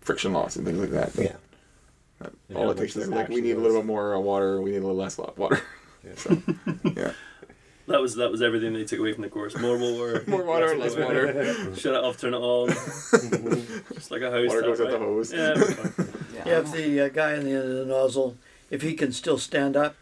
[0.02, 1.16] friction loss and things like that.
[1.16, 1.36] Yeah.
[2.20, 4.20] That- all how it takes is like we actually need a little bit more uh,
[4.20, 4.62] water.
[4.62, 5.62] We need a little less water.
[6.06, 6.12] Yeah.
[6.16, 6.38] So
[6.96, 7.12] yeah.
[7.88, 9.58] That was that was everything they took away from the course.
[9.58, 10.24] More water.
[10.28, 11.74] More water, less water.
[11.76, 12.68] Shut it off, turn it on.
[13.94, 14.50] Just like a hose.
[14.50, 15.32] Water tap, goes out the hose.
[15.34, 15.54] Yeah.
[16.38, 16.48] Fine.
[16.48, 18.38] Yeah, if the uh, guy on the end of the nozzle,
[18.70, 19.96] if he can still stand up,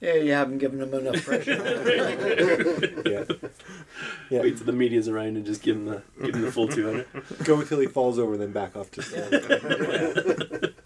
[0.00, 1.54] yeah, you haven't given him enough pressure.
[3.04, 3.24] Yeah.
[4.30, 4.40] Yeah.
[4.40, 6.84] Wait till the media's around and just give him the give him the full two
[6.86, 7.06] hundred.
[7.44, 10.74] Go until he falls over, then back off to stand.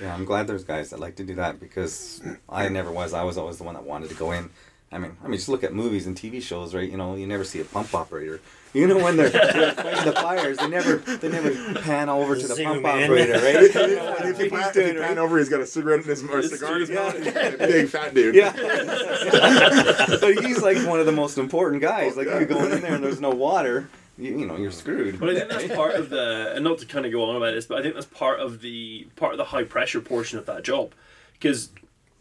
[0.00, 3.12] Yeah, I'm glad there's guys that like to do that because I never was.
[3.12, 4.48] I was always the one that wanted to go in.
[4.90, 6.88] I mean, I mean, just look at movies and TV shows, right?
[6.90, 8.40] You know, you never see a pump operator.
[8.72, 12.46] You know, when they're, they're fighting the fires, they never they never pan over to
[12.46, 13.04] the Zoom pump in.
[13.04, 13.56] operator, right?
[13.56, 13.64] and
[14.34, 16.42] if you pan, if you pan over, he's got a cigarette in his or a
[16.44, 16.96] cigar in his true.
[16.96, 17.16] mouth.
[17.16, 18.34] He's a big fat dude.
[18.34, 18.52] Yeah.
[20.20, 22.16] but he's like one of the most important guys.
[22.16, 23.88] Like you're going in there and there's no water,
[24.20, 25.18] you, you know, you're screwed.
[25.18, 27.54] But I think that's part of the, and not to kind of go on about
[27.54, 30.46] this, but I think that's part of the part of the high pressure portion of
[30.46, 30.92] that job,
[31.32, 31.70] because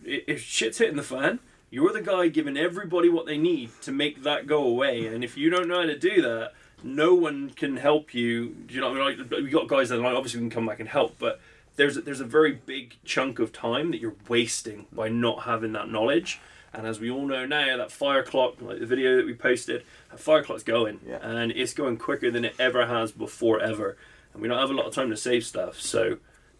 [0.04, 1.40] if shit's hitting the fan,
[1.72, 5.38] you're the guy giving everybody what they need to make that go away, and if
[5.38, 6.54] you don't know how to do that,
[6.84, 8.50] no one can help you.
[8.50, 9.20] Do you know what I mean?
[9.20, 11.40] Like, we got guys that like, obviously we can come back and help, but
[11.76, 15.90] there's there's a very big chunk of time that you're wasting by not having that
[15.90, 16.40] knowledge.
[16.74, 19.84] And as we all know now, that fire clock, like the video that we posted,
[20.12, 21.18] that fire clock's going, Yeah.
[21.22, 23.98] and it's going quicker than it ever has before ever.
[24.34, 26.20] And we don't have a lot of time to save stuff, so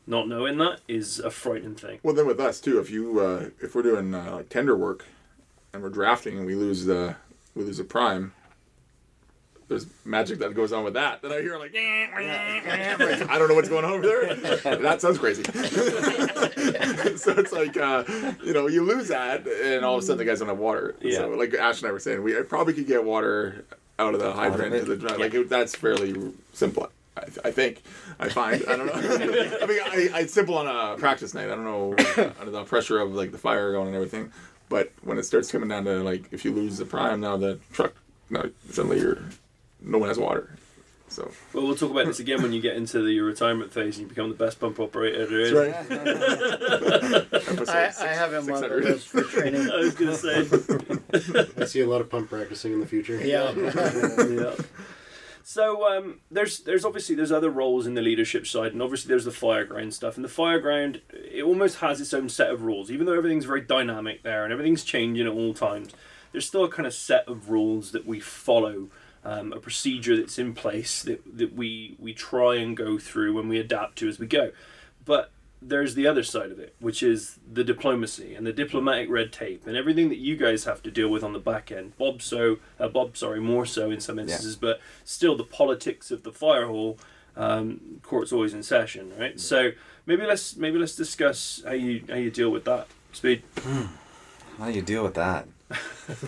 [0.10, 2.00] not knowing that is a frightening thing.
[2.04, 5.06] Well, then with us too, if you uh, if we're doing uh, like tender work
[5.72, 7.16] and we're drafting and we lose the
[7.56, 8.34] we lose a prime,
[9.68, 11.22] there's magic that goes on with that.
[11.22, 14.76] Then I hear like, like, I don't know what's going on over there.
[14.78, 15.44] that sounds crazy.
[17.18, 18.04] so it's like uh,
[18.44, 20.96] you know you lose that, and all of a sudden the guys don't have water.
[21.02, 21.20] Yeah.
[21.20, 23.64] So like Ash and I were saying, we probably could get water
[24.00, 24.80] out of the hydrant it.
[24.80, 25.18] to the dry.
[25.18, 26.90] Like it, that's fairly simple.
[27.20, 27.82] I, I think.
[28.20, 28.64] I find.
[28.68, 28.94] I don't know.
[29.62, 29.80] I mean,
[30.14, 31.46] I, it's simple on a practice night.
[31.46, 31.96] I don't know
[32.40, 34.32] under the pressure of like the fire going and everything.
[34.70, 37.60] But when it starts coming down to like if you lose the prime, now the
[37.74, 37.94] truck,
[38.30, 39.20] now suddenly you're
[39.82, 40.56] no one has water.
[41.08, 44.04] So Well, we'll talk about this again when you get into the retirement phase and
[44.04, 45.52] you become the best pump operator there is.
[45.54, 45.74] right.
[47.34, 48.84] Episode I, I have him on the 600.
[48.84, 49.72] list for training.
[49.74, 50.46] I was gonna say.
[51.60, 53.16] I see a lot of pump practicing in the future.
[53.26, 53.52] Yeah.
[53.54, 54.56] yeah.
[55.50, 59.26] So um, there's there's obviously there's other roles in the leadership side, and obviously there's
[59.26, 60.16] the fireground stuff.
[60.16, 63.62] And the fireground it almost has its own set of rules, even though everything's very
[63.62, 65.90] dynamic there and everything's changing at all times.
[66.32, 68.90] There's still a kind of set of rules that we follow,
[69.26, 73.50] um, a procedure that's in place that that we we try and go through and
[73.50, 74.52] we adapt to as we go.
[75.04, 75.32] But
[75.62, 79.68] there's the other side of it, which is the diplomacy and the diplomatic red tape
[79.68, 81.98] and everything that you guys have to deal with on the back end.
[81.98, 86.24] Bob, so uh, Bob, sorry, more so in some instances, but still the politics of
[86.24, 86.98] the fire hall.
[87.36, 89.40] Um, court's always in session, right?
[89.40, 89.72] So
[90.06, 92.88] maybe let's maybe let's discuss how you how you deal with that.
[93.14, 93.44] Speed.
[94.58, 95.48] How you deal with that?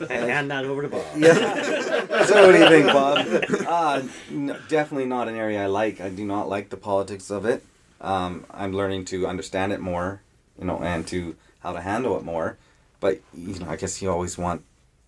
[0.01, 1.03] And hand that over to Bob.
[1.17, 2.25] Yeah.
[2.25, 3.25] so what do you think, Bob?
[3.67, 5.99] Uh, n- definitely not an area I like.
[5.99, 7.63] I do not like the politics of it.
[8.01, 10.21] Um, I'm learning to understand it more,
[10.59, 12.57] you know, and to how to handle it more.
[12.99, 14.63] But you know, I guess you always want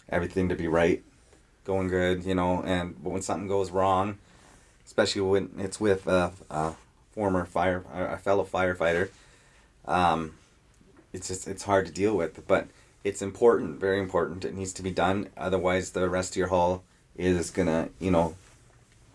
[0.09, 1.03] everything to be right,
[1.65, 2.61] going good, you know.
[2.63, 4.17] And but when something goes wrong,
[4.85, 6.73] especially when it's with a, a
[7.11, 9.09] former fire, a fellow firefighter,
[9.85, 10.33] um,
[11.11, 12.45] it's just it's hard to deal with.
[12.47, 12.67] But
[13.03, 14.45] it's important, very important.
[14.45, 15.29] It needs to be done.
[15.35, 16.83] Otherwise, the rest of your hull
[17.15, 18.35] is gonna, you know,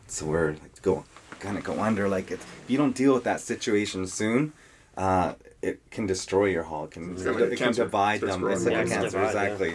[0.05, 1.05] it's a word like go,
[1.41, 2.09] kind of go under.
[2.09, 4.53] Like it, if you don't deal with that situation soon,
[4.97, 6.84] uh, it can destroy your hall.
[6.84, 8.41] It can It's like it can divide them.
[8.41, 8.82] growing It's like more.
[8.84, 9.43] a cancer, divide, yeah.
[9.47, 9.74] exactly.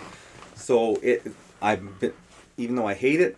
[0.55, 1.23] So it,
[1.61, 2.13] I've been,
[2.57, 3.37] even though I hate it,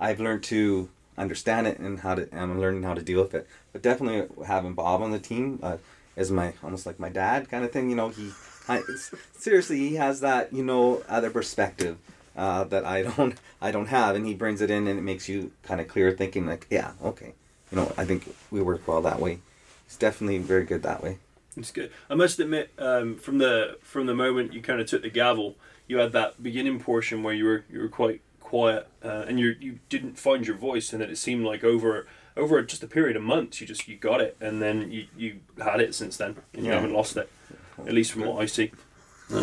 [0.00, 2.22] I've learned to understand it and how to.
[2.32, 3.46] And I'm learning how to deal with it.
[3.72, 5.76] But definitely having Bob on the team uh,
[6.16, 7.90] is my almost like my dad kind of thing.
[7.90, 8.30] You know, he,
[8.68, 11.98] I, s- seriously, he has that you know other perspective
[12.36, 15.28] uh, that I don't I don't have, and he brings it in, and it makes
[15.28, 16.46] you kind of clear thinking.
[16.46, 17.34] Like, yeah, okay,
[17.74, 19.40] you know, I think we work well that way.
[19.86, 21.18] He's definitely very good that way.
[21.56, 21.90] It's good.
[22.08, 25.56] I must admit, um, from the from the moment you kind of took the gavel,
[25.88, 29.56] you had that beginning portion where you were you were quite quiet uh, and you
[29.58, 32.06] you didn't find your voice, and then it seemed like over
[32.36, 35.40] over just a period of months you just you got it, and then you you
[35.62, 37.28] had it since then, and you haven't lost it,
[37.78, 38.70] at least from what I see.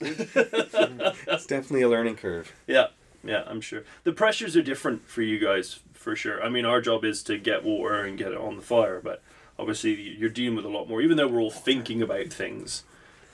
[0.00, 2.52] It's definitely a learning curve.
[2.68, 2.88] Yeah,
[3.24, 3.82] yeah, I'm sure.
[4.04, 6.42] The pressures are different for you guys, for sure.
[6.42, 9.22] I mean, our job is to get water and get it on the fire, but
[9.58, 11.02] obviously you're dealing with a lot more.
[11.02, 12.84] Even though we're all thinking about things,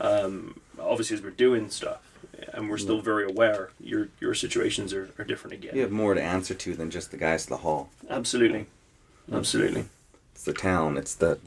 [0.01, 2.01] um, obviously as we're doing stuff,
[2.53, 5.75] and we're still very aware, your your situations are, are different again.
[5.75, 7.91] You have more to answer to than just the guys at the hall.
[8.11, 8.67] Absolutely,
[9.33, 9.85] absolutely.
[10.33, 10.97] It's the town.
[10.97, 11.39] It's the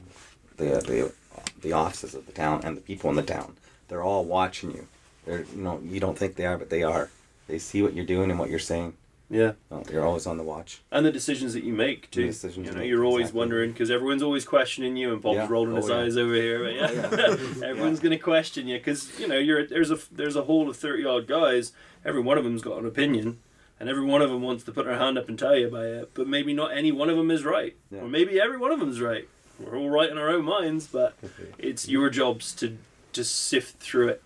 [0.56, 1.12] the the
[1.60, 3.56] the offices of the town and the people in the town.
[3.88, 4.86] They're all watching you.
[5.26, 7.10] they're you know you don't think they are, but they are.
[7.48, 8.94] They see what you're doing and what you're saying.
[9.30, 9.52] Yeah.
[9.70, 10.80] Oh, they're always on the watch.
[10.90, 12.32] And the decisions that you make too.
[12.56, 13.38] You know, you're always exactly.
[13.38, 15.46] wondering because everyone's always questioning you, and Bob's Yeah.
[15.50, 15.96] rolling Oh, his yeah.
[15.98, 16.64] eyes over here.
[16.64, 20.36] But yeah, oh, everyone's going to question you because you know you're there's a there's
[20.36, 21.72] a whole of thirty odd guys.
[22.04, 23.38] Every one of them's got an opinion,
[23.78, 25.84] and every one of them wants to put their hand up and tell you about
[25.84, 26.10] it.
[26.14, 28.00] But maybe not any one of them is right, Yeah.
[28.00, 29.28] or maybe every one of them's right.
[29.60, 31.14] We're all right in our own minds, but
[31.58, 32.78] it's your jobs to
[33.12, 34.22] just sift through it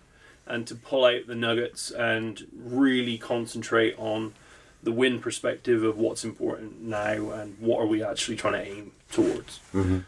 [0.46, 4.34] and to pull out the nuggets and really concentrate on
[4.83, 8.93] the win perspective of what's important now and what are we actually trying to aim
[9.11, 9.61] towards.
[9.72, 9.99] Mm-hmm.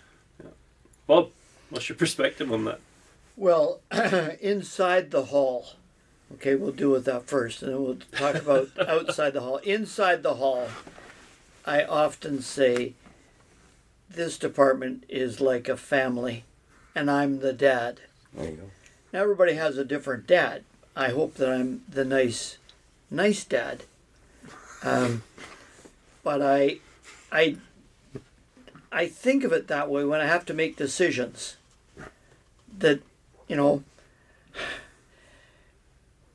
[1.07, 1.31] Bob,
[1.71, 2.81] what's your perspective on that?
[3.37, 3.81] Well,
[4.41, 5.67] inside the hall.
[6.35, 9.59] Okay, we'll deal with that first, and then we'll talk about outside the hall.
[9.59, 10.69] Inside the hall,
[11.65, 12.95] I often say
[14.09, 16.45] this department is like a family,
[16.95, 18.01] and I'm the dad.
[18.33, 18.71] There you go.
[19.13, 20.65] Now everybody has a different dad.
[20.97, 22.59] I hope that I'm the nice,
[23.11, 23.85] nice dad.
[24.85, 25.23] Um,
[26.23, 26.79] but I,
[27.33, 27.57] I,
[28.93, 31.57] I think of it that way when I have to make decisions.
[32.79, 33.01] That,
[33.49, 33.83] you know,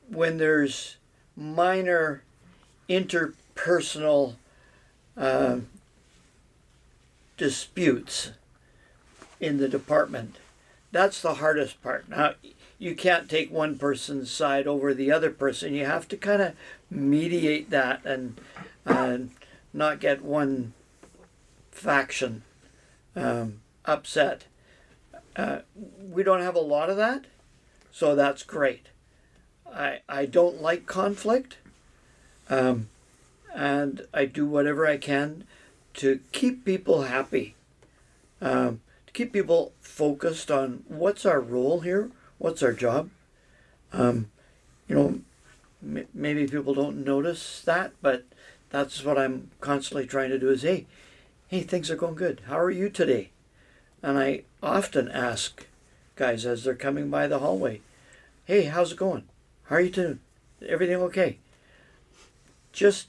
[0.08, 0.96] when there's
[1.36, 2.22] minor
[2.88, 4.34] interpersonal
[5.16, 5.58] uh,
[7.36, 8.32] disputes
[9.38, 10.36] in the department,
[10.90, 12.08] that's the hardest part.
[12.08, 12.34] Now,
[12.78, 15.74] you can't take one person's side over the other person.
[15.74, 16.54] You have to kind of
[16.90, 18.40] mediate that and
[18.84, 19.30] and
[19.72, 20.72] not get one
[21.70, 22.42] faction
[23.14, 24.44] um, upset.
[25.36, 25.60] Uh,
[26.00, 27.24] we don't have a lot of that,
[27.92, 28.88] so that's great.
[29.72, 31.58] I I don't like conflict,
[32.48, 32.88] um,
[33.54, 35.44] and I do whatever I can
[35.94, 37.54] to keep people happy.
[38.42, 43.10] Um, to keep people focused on what's our role here, what's our job.
[43.92, 44.30] Um,
[44.88, 45.20] you know,
[45.82, 48.24] maybe people don't notice that, but
[48.70, 50.50] that's what I'm constantly trying to do.
[50.50, 50.86] Is hey,
[51.48, 52.42] hey, things are going good.
[52.46, 53.30] How are you today?
[54.02, 55.66] And I often ask
[56.16, 57.80] guys as they're coming by the hallway,
[58.44, 59.24] hey, how's it going?
[59.64, 60.20] How are you doing?
[60.66, 61.38] Everything okay?
[62.72, 63.08] Just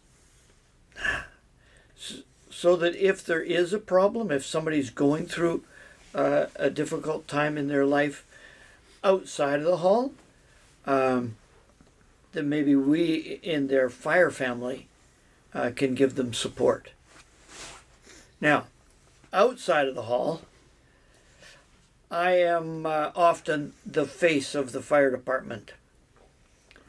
[2.49, 5.63] so that if there is a problem, if somebody's going through
[6.13, 8.25] uh, a difficult time in their life
[9.03, 10.13] outside of the hall,
[10.85, 11.35] um,
[12.33, 14.87] then maybe we in their fire family
[15.53, 16.91] uh, can give them support.
[18.39, 18.65] Now,
[19.33, 20.41] outside of the hall,
[22.09, 25.73] I am uh, often the face of the fire department.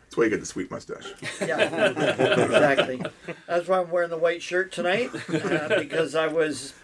[0.04, 1.12] That's why you get the sweet mustache.
[1.40, 3.02] Yeah, exactly.
[3.46, 6.74] That's why I'm wearing the white shirt tonight uh, because I was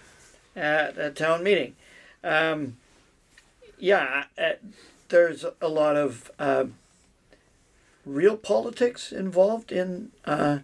[0.56, 1.76] at a town meeting.
[2.24, 2.76] Um,
[3.78, 4.52] yeah, uh,
[5.09, 6.64] there's a lot of uh,
[8.09, 10.61] real politics involved in uh,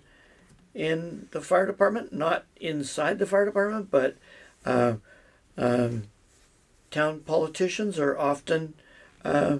[0.74, 4.16] in the fire department, not inside the fire department, but
[4.64, 4.94] uh,
[5.56, 6.04] um,
[6.90, 8.74] town politicians are often
[9.24, 9.58] uh,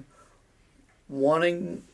[1.09, 1.85] wanting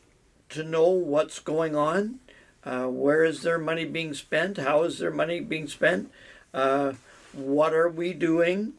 [0.49, 2.19] to know what's going on.
[2.63, 4.57] Uh, where is their money being spent?
[4.57, 6.11] How is their money being spent?
[6.53, 6.93] Uh,
[7.33, 8.73] what are we doing?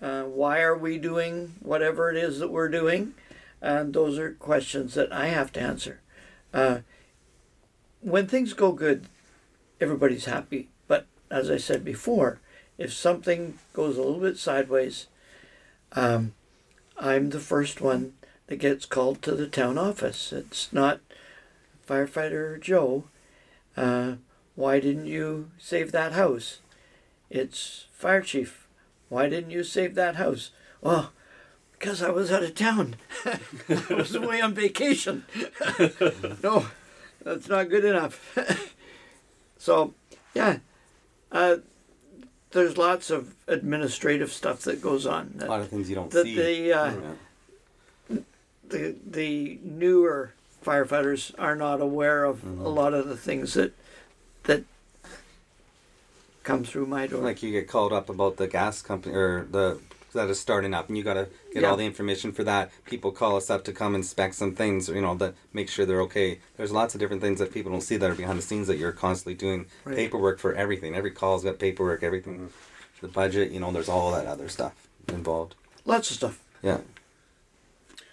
[0.00, 3.14] Uh, why are we doing whatever it is that we're doing?
[3.60, 6.01] And those are questions that I have to answer.
[6.52, 6.78] Uh,
[8.00, 9.06] when things go good,
[9.80, 10.68] everybody's happy.
[10.86, 12.40] But as I said before,
[12.78, 15.06] if something goes a little bit sideways,
[15.92, 16.34] um,
[16.98, 18.14] I'm the first one
[18.46, 20.32] that gets called to the town office.
[20.32, 21.00] It's not
[21.88, 23.04] firefighter Joe.
[23.76, 24.14] Uh,
[24.54, 26.60] why didn't you save that house?
[27.30, 28.66] It's fire chief.
[29.08, 30.50] Why didn't you save that house?
[30.80, 31.12] Well,
[31.82, 32.94] because I was out of town.
[33.26, 35.24] I was away on vacation.
[36.42, 36.66] no,
[37.24, 38.38] that's not good enough.
[39.58, 39.92] so,
[40.32, 40.58] yeah,
[41.32, 41.56] uh,
[42.52, 45.40] there's lots of administrative stuff that goes on.
[45.40, 46.36] A lot of things you don't that see.
[46.36, 46.92] the uh,
[48.10, 48.16] Yeah.
[48.68, 52.64] the the newer firefighters are not aware of Mm-hmm.
[52.64, 53.72] a lot of the things that
[54.44, 54.62] that
[56.44, 57.22] come through my door.
[57.24, 59.80] Like you get called up about the gas company or the
[60.12, 61.70] that is starting up, and you got to get Yeah.
[61.70, 62.70] all the information for that.
[62.84, 66.02] People call us up to come inspect some things, you know, that make sure they're
[66.02, 66.38] okay.
[66.56, 68.76] There's lots of different things that people don't see that are behind the scenes that
[68.78, 69.96] you're constantly doing Right.
[69.96, 70.94] paperwork for everything.
[70.94, 72.50] Every call's got paperwork, everything,
[73.00, 74.74] the budget, you know, there's all that other stuff
[75.08, 75.54] involved.
[75.84, 76.38] Lots of stuff.
[76.62, 76.78] Yeah,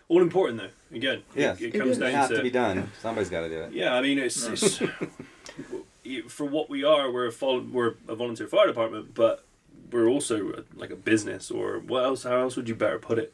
[0.08, 0.95] All important though.
[0.97, 1.62] Again, Yes.
[1.62, 2.89] it, it It comes it down has to, to be done.
[3.00, 3.74] Somebody's got to do it.
[3.74, 4.78] Yeah, I mean it's, it's
[6.28, 7.12] for what we are.
[7.12, 9.43] We're a vol- we're a volunteer fire department, but
[9.92, 11.52] we're also like a business.
[11.52, 12.24] Or what else?
[12.24, 13.34] How else would you better put it?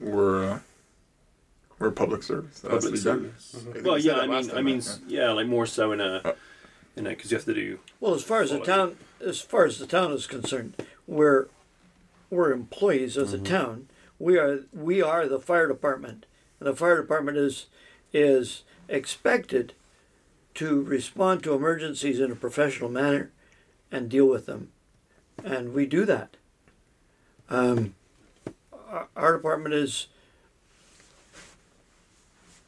[0.00, 0.58] We're uh,
[1.80, 2.60] Or public service.
[2.60, 3.54] That public be service.
[3.56, 4.98] I think Well, yeah, I mean, I mean, right?
[5.06, 6.32] yeah, like more so in a, Uh.
[6.96, 7.78] in a, because you have to do.
[8.00, 10.74] Well, as far as the town, as far as the town is concerned,
[11.06, 11.46] we're
[12.30, 13.88] we're employees of the town.
[14.18, 16.26] We are we are the fire department,
[16.58, 17.66] and the fire department is
[18.12, 19.72] is expected
[20.54, 23.30] to respond to emergencies in a professional manner
[23.90, 24.70] and deal with them,
[25.44, 26.36] and we do that.
[27.48, 27.94] Um,
[29.16, 30.08] our, department is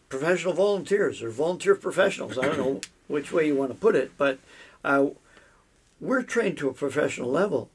[0.09, 2.39] professional volunteers or volunteer professionals.
[2.39, 4.39] I don't know which way you want to put it, but
[4.85, 5.07] uh,
[6.01, 7.71] we're trained to a professional level,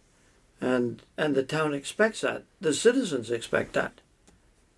[0.61, 2.43] and and the town expects that.
[2.61, 4.01] The citizens expect that.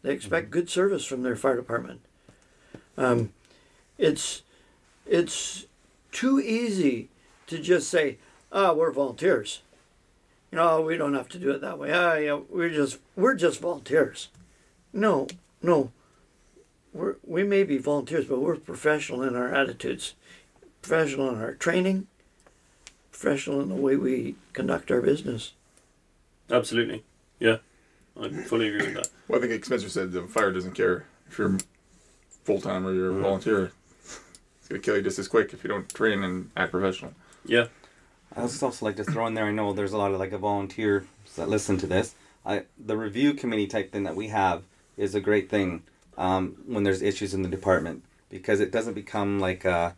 [0.03, 2.01] They expect good service from their fire department.
[2.97, 3.33] Um,
[3.97, 4.43] it's
[5.05, 5.65] it's
[6.11, 7.09] too easy
[7.47, 8.17] to just say,
[8.51, 9.61] "Ah, we're volunteers."
[10.51, 11.91] You know, we don't have to do it that way.
[11.93, 14.27] Ah, yeah, we're just we're just volunteers.
[14.91, 15.27] No,
[15.61, 15.91] no.
[16.93, 20.13] We're, we may be volunteers, but we're professional in our attitudes,
[20.81, 22.07] professional in our training,
[23.11, 25.53] professional in the way we conduct our business.
[26.49, 27.05] Absolutely,
[27.39, 27.57] yeah,
[28.21, 29.09] I fully agree with that.
[29.29, 31.57] Well, I think Spencer said the fire doesn't care if you're
[32.43, 33.71] full time or you're a volunteer.
[34.03, 37.13] It's gonna kill you just as quick if you don't train and act professional.
[37.45, 37.67] Yeah,
[38.35, 39.45] I just also like to throw in there.
[39.45, 41.05] I know there's a lot of like a volunteer
[41.35, 42.15] that listen to this.
[42.45, 44.63] I the review committee type thing that we have
[44.97, 45.83] is a great thing
[46.17, 49.91] um, when there's issues in the department because it doesn't become like uh,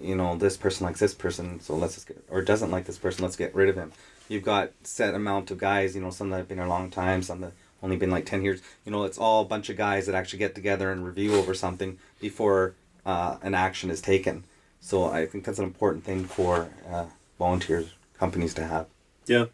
[0.00, 2.98] you know this person likes this person so let's just get or doesn't like this
[2.98, 3.92] person let's get rid of him.
[4.28, 5.94] You've got set amount of guys.
[5.94, 7.52] You know some that have been a long time, some that
[7.82, 8.62] only been like ten years.
[8.86, 11.52] You know it's all a bunch of guys that actually get together and review over
[11.52, 14.44] something before uh, an action is taken.
[14.80, 17.06] So I think that's an important thing for uh,
[17.38, 18.86] volunteers companies to have.
[19.26, 19.46] yeah,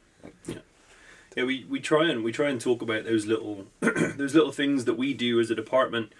[0.47, 0.57] yeah.
[1.37, 4.85] Yeah, we, we try and we try and talk about those little those little things
[4.85, 6.13] that we do as a department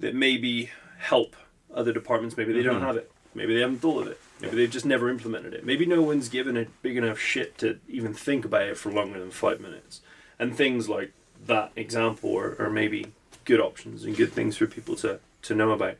[0.00, 1.36] that maybe help
[1.74, 2.36] other departments.
[2.36, 2.86] Maybe they don't Mhm.
[2.86, 3.10] have it.
[3.34, 4.18] Maybe they haven't thought of it.
[4.40, 5.64] Maybe they've just never implemented it.
[5.66, 9.18] Maybe no one's given a big enough shit to even think about it for longer
[9.20, 10.00] than five minutes.
[10.38, 11.12] And things like
[11.46, 13.12] that example are, are maybe
[13.44, 15.96] good options and good things for people to, to know about.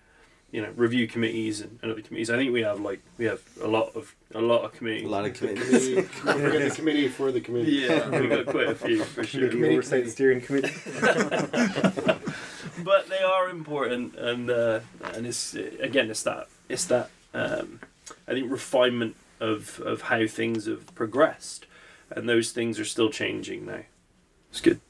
[0.56, 2.30] You know, review committees and, and other committees.
[2.30, 5.04] I think we have like we have a lot of a lot of committees.
[5.04, 5.68] A lot of committees.
[5.68, 7.72] Committee, don't the committee for the committee.
[7.72, 9.50] Yeah, we got quite a few for sure.
[9.50, 10.72] Committee Oversight Steering Committee.
[12.82, 14.80] but they are important, and uh,
[15.12, 17.80] and it's again, it's that it's that um,
[18.26, 21.66] I think refinement of of how things have progressed,
[22.10, 23.82] and those things are still changing now.
[24.50, 24.80] It's good.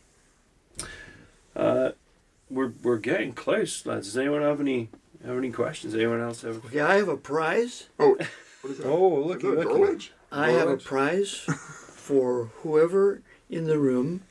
[1.57, 1.91] Uh,
[2.49, 4.07] we're we're getting close, lads.
[4.07, 4.91] Does anyone have any
[5.27, 5.95] have any questions?
[5.95, 6.65] Anyone else have?
[6.67, 7.89] Okay, I have a prize.
[7.99, 8.17] Oh,
[8.63, 8.87] what is that?
[8.87, 9.69] Oh, look at that a looky.
[9.69, 10.13] door wedge?
[10.33, 11.35] I have a prize
[11.97, 14.23] for whoever in the room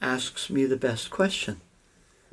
[0.00, 1.60] asks me the best question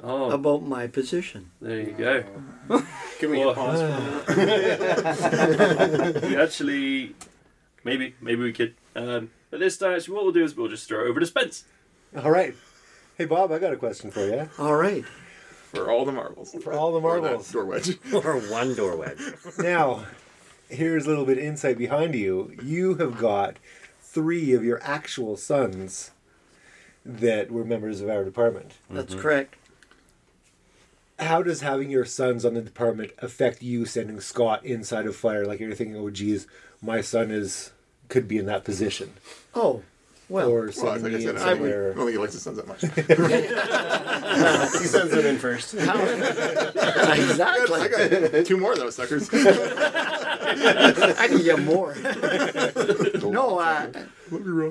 [0.02, 1.52] Oh, about my position.
[1.62, 2.24] there you go.
[3.20, 3.80] Can we Well, get pause
[4.26, 6.24] for that?
[6.24, 7.16] we actually,
[7.84, 8.76] maybe maybe we could.
[8.96, 11.26] Um, but this time, actually, what we'll do is we'll just throw it over to
[11.26, 11.64] Spence.
[12.18, 12.54] All right.
[13.18, 14.50] Hey, Bob, I got a question for you.
[14.60, 15.06] All right.
[15.74, 16.56] For all the marbles.
[16.64, 17.52] For all the marbles.
[17.52, 17.98] Door wedge.
[18.14, 19.20] or one door wedge.
[19.58, 20.06] Now,
[20.70, 22.56] here's a little bit of insight behind you.
[22.62, 23.58] You have got
[24.02, 26.12] three of your actual sons
[27.06, 28.74] that were members of our department.
[28.90, 29.56] That's correct.
[31.20, 35.46] How does having your sons on the department affect you sending Scott inside of fire?
[35.46, 36.48] Like you're thinking, oh, geez,
[36.82, 37.72] my son is
[38.10, 39.14] could be in that position,
[39.56, 39.82] Oh,
[40.30, 42.42] well, or Well, like I said, I, don't think- I don't think he likes his
[42.42, 42.82] sons that much.
[44.82, 45.74] he sends them in first.
[46.74, 47.82] exactly.
[47.82, 49.30] I got two more of those suckers.
[49.34, 51.96] I can get more.
[53.22, 53.88] no, uh,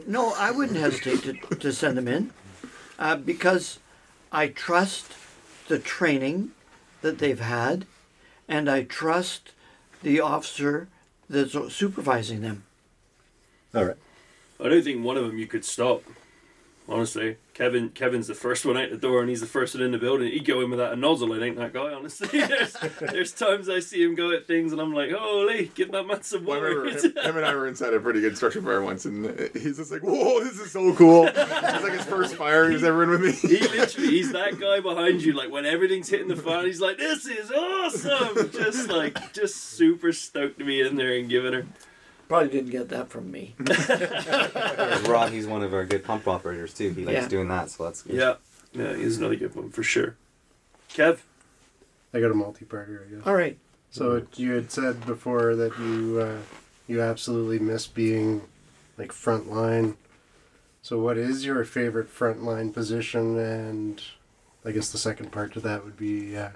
[0.07, 2.30] no, I wouldn't hesitate to, to send them in
[2.98, 3.78] uh, because
[4.30, 5.12] I trust
[5.68, 6.53] the training
[7.03, 7.86] that they've had
[8.48, 9.53] and I trust
[10.03, 10.88] the officer
[11.28, 12.64] that's supervising them.
[13.74, 13.96] All right.
[14.62, 16.02] I don't think one of them you could stop.
[16.88, 17.90] Honestly, Kevin.
[17.90, 20.32] Kevin's the first one out the door, and he's the first one in the building.
[20.32, 21.32] He'd go in without a nozzle.
[21.32, 21.92] It ain't that guy.
[21.92, 25.92] Honestly, there's, there's times I see him go at things, and I'm like, "Holy, give
[25.92, 28.60] that man some water." remember him, him and I were inside a pretty good structure
[28.60, 32.34] fire once, and he's just like, "Whoa, this is so cool!" It's like his first
[32.34, 33.32] fire he's ever in with me.
[33.48, 35.34] he literally, he's that guy behind you.
[35.34, 40.12] Like when everything's hitting the fan, he's like, "This is awesome!" Just like, just super
[40.12, 41.66] stoked to be in there and giving her.
[42.33, 43.55] Probably didn't get that from me.
[45.07, 46.89] Rod, he's one of our good pump operators too.
[46.89, 47.28] He likes Yeah.
[47.28, 48.16] doing that, so that's good.
[48.16, 48.37] Yeah,
[48.72, 50.16] yeah, he's another good one for sure.
[50.89, 51.18] Kev,
[52.14, 53.26] I got a multi-parter, I guess.
[53.26, 53.59] All right.
[53.91, 56.39] So you had said before that you uh,
[56.89, 58.41] you absolutely miss being
[58.97, 59.99] like front line.
[60.80, 64.03] So what is your favorite front line position and
[64.64, 66.49] I guess the second part to that would be, uh,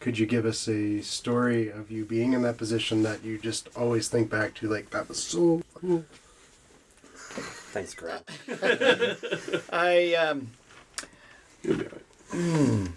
[0.00, 3.68] could you give us a story of you being in that position that you just
[3.76, 6.04] always think back to, like that was so cool.
[7.70, 8.24] Thanks, Grant.
[9.72, 10.48] I um,
[11.62, 12.88] You'll be all right.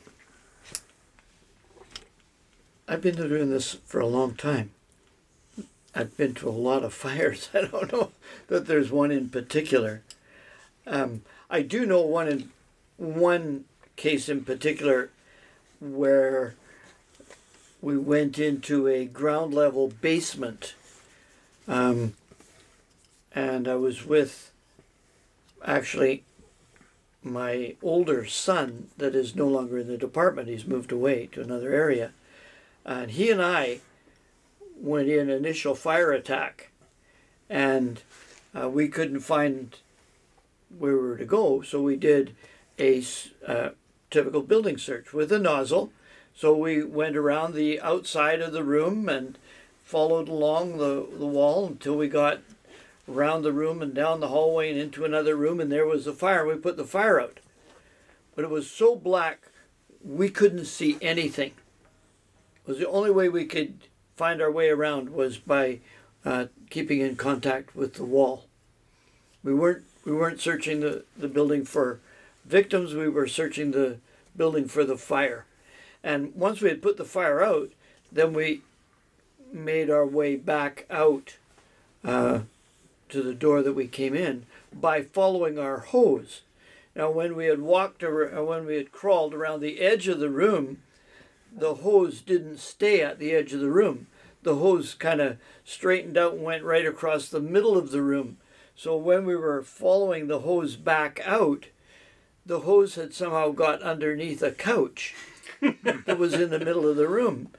[2.87, 4.71] I've been doing this for a long time.
[5.95, 7.49] I've been to a lot of fires.
[7.53, 8.11] I don't know
[8.47, 10.01] that there's one in particular.
[10.85, 12.51] Um, I do know one in
[12.97, 15.09] one case in particular
[15.79, 16.55] where
[17.81, 20.75] we went into a ground level basement,
[21.67, 22.13] um,
[23.33, 24.51] and I was with
[25.65, 26.23] actually
[27.23, 30.47] my older son that is no longer in the department.
[30.47, 32.11] He's moved away to another area.
[32.85, 33.79] And he and I
[34.75, 36.69] went in initial fire attack,
[37.49, 38.01] and
[38.59, 39.77] uh, we couldn't find
[40.77, 42.35] where we were to go, so we did
[42.79, 43.03] a
[43.45, 43.69] uh,
[44.09, 45.91] typical building search with a nozzle.
[46.41, 49.37] So we went around the outside of the room and
[49.83, 52.39] followed along the, the wall until we got
[53.07, 56.13] around the room and down the hallway and into another room, and there was a
[56.13, 56.43] fire.
[56.43, 57.39] We put the fire out.
[58.35, 59.49] But it was so black,
[60.03, 61.51] we couldn't see anything.
[62.65, 63.75] It was the only way we could
[64.17, 65.77] find our way around was by
[66.25, 68.45] uh, keeping in contact with the wall.
[69.43, 71.99] We weren't we weren't searching the, the building for
[72.45, 72.95] victims.
[72.95, 73.97] We were searching the
[74.35, 75.45] building for the fire.
[76.03, 77.69] And once we had put the fire out,
[78.11, 78.61] then we
[79.53, 81.37] made our way back out
[82.03, 82.39] uh,
[83.09, 86.41] to the door that we came in by following our hose.
[86.95, 90.29] Now, when we had walked or when we had crawled around the edge of the
[90.29, 90.81] room,
[91.55, 94.07] the hose didn't stay at the edge of the room.
[94.43, 98.37] The hose kind of straightened out and went right across the middle of the room.
[98.75, 101.67] So when we were following the hose back out,
[102.45, 105.13] the hose had somehow got underneath a couch
[105.61, 107.49] that was in the middle of the room.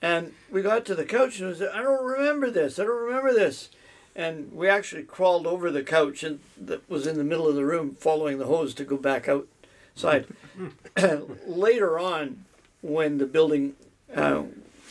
[0.00, 2.78] And we got to the couch and I said, I don't remember this.
[2.78, 3.70] I don't remember this.
[4.14, 7.64] And we actually crawled over the couch and that was in the middle of the
[7.64, 10.26] room following the hose to go back outside.
[11.46, 12.44] Later on,
[12.80, 13.74] when the building
[14.14, 14.42] uh,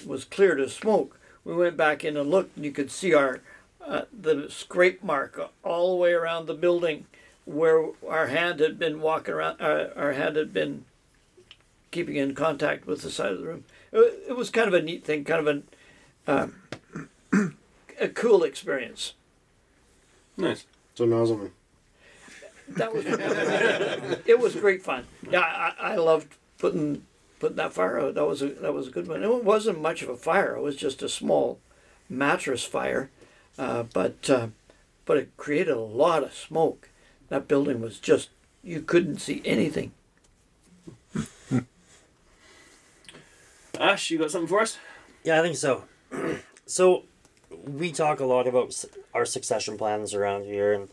[0.05, 3.39] was cleared of smoke, we went back in and looked, and you could see our
[3.85, 7.05] uh, the scrape mark all the way around the building
[7.45, 9.61] where our hand had been walking around.
[9.61, 10.83] Uh, our hand had been
[11.91, 13.63] keeping in contact with the side of the room.
[13.91, 15.63] It, it was kind of a neat thing, kind of an
[16.27, 17.57] um,
[17.99, 19.13] a cool experience.
[20.35, 20.65] Nice.
[20.95, 21.51] So Nozzleman.
[22.69, 23.05] That was
[24.25, 25.05] it was great fun.
[25.29, 27.03] Yeah, I, I loved putting
[27.39, 28.15] putting that fire out.
[28.15, 29.23] That was a that was a good one.
[29.23, 30.55] It wasn't much of a fire.
[30.55, 31.59] It was just a small
[32.09, 33.09] mattress fire,
[33.57, 34.47] uh, but uh,
[35.05, 36.89] but it created a lot of smoke.
[37.29, 38.29] That building was just
[38.63, 39.91] you couldn't see anything.
[43.79, 44.77] Ash, you got something for us?
[45.23, 45.83] Yeah, I think so.
[46.65, 47.03] so,
[47.49, 48.73] we talk a lot about
[49.13, 50.89] our succession plans around here and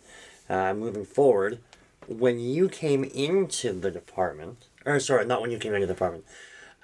[0.49, 1.61] uh, moving forward.
[2.07, 6.25] When you came into the department, or sorry, not when you came into the department,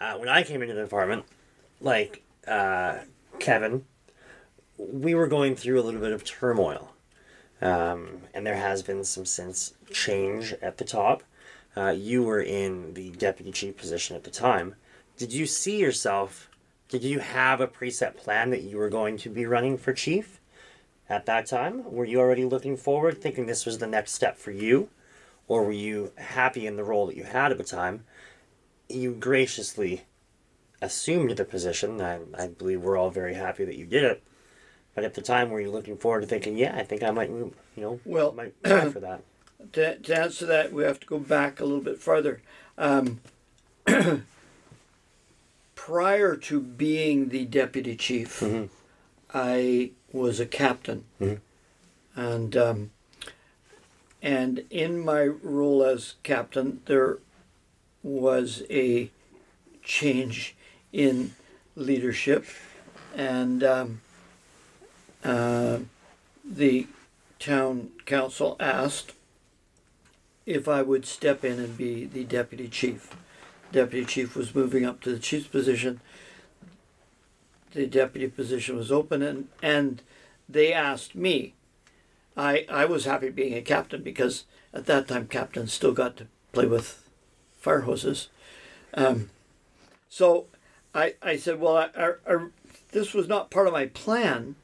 [0.00, 1.24] uh, when I came into the department,
[1.80, 2.98] like uh,
[3.38, 3.84] Kevin,
[4.78, 6.92] we were going through a little bit of turmoil.
[7.60, 11.22] Um, and there has been some since change at the top.
[11.76, 14.76] Uh, you were in the deputy chief position at the time.
[15.20, 16.48] Did you see yourself
[16.88, 20.40] did you have a preset plan that you were going to be running for chief
[21.10, 21.92] at that time?
[21.92, 24.88] Were you already looking forward, thinking this was the next step for you?
[25.46, 28.04] Or were you happy in the role that you had at the time?
[28.88, 30.06] You graciously
[30.80, 32.00] assumed the position.
[32.00, 34.22] I, I believe we're all very happy that you did it.
[34.94, 37.30] But at the time, were you looking forward to thinking, yeah, I think I might,
[37.30, 39.22] move, you know, Well, might for that?
[39.74, 42.40] To, to answer that, we have to go back a little bit further.
[42.78, 43.20] Um,
[45.86, 48.68] prior to being the deputy chief, Mhm.
[49.32, 51.40] I was a captain, Mhm.
[52.14, 52.90] and um,
[54.20, 57.16] and in my role as captain, there
[58.02, 59.10] was a
[59.82, 60.54] change
[60.92, 61.34] in
[61.74, 62.44] leadership,
[63.16, 64.02] and um,
[65.24, 65.78] uh,
[66.44, 66.86] the
[67.38, 69.14] town council asked
[70.44, 73.16] if I would step in and be the deputy chief.
[73.72, 76.00] Deputy chief was moving up to the chief's position.
[77.72, 80.02] The deputy position was open, and, and
[80.48, 81.54] they asked me.
[82.36, 86.26] I, I was happy being a captain because at that time captains still got to
[86.52, 87.08] play with
[87.58, 88.28] fire hoses.
[88.94, 89.30] Um,
[90.08, 90.46] so
[90.94, 92.46] I, I said, well, I, I, I,
[92.92, 94.56] this was not part of my plan.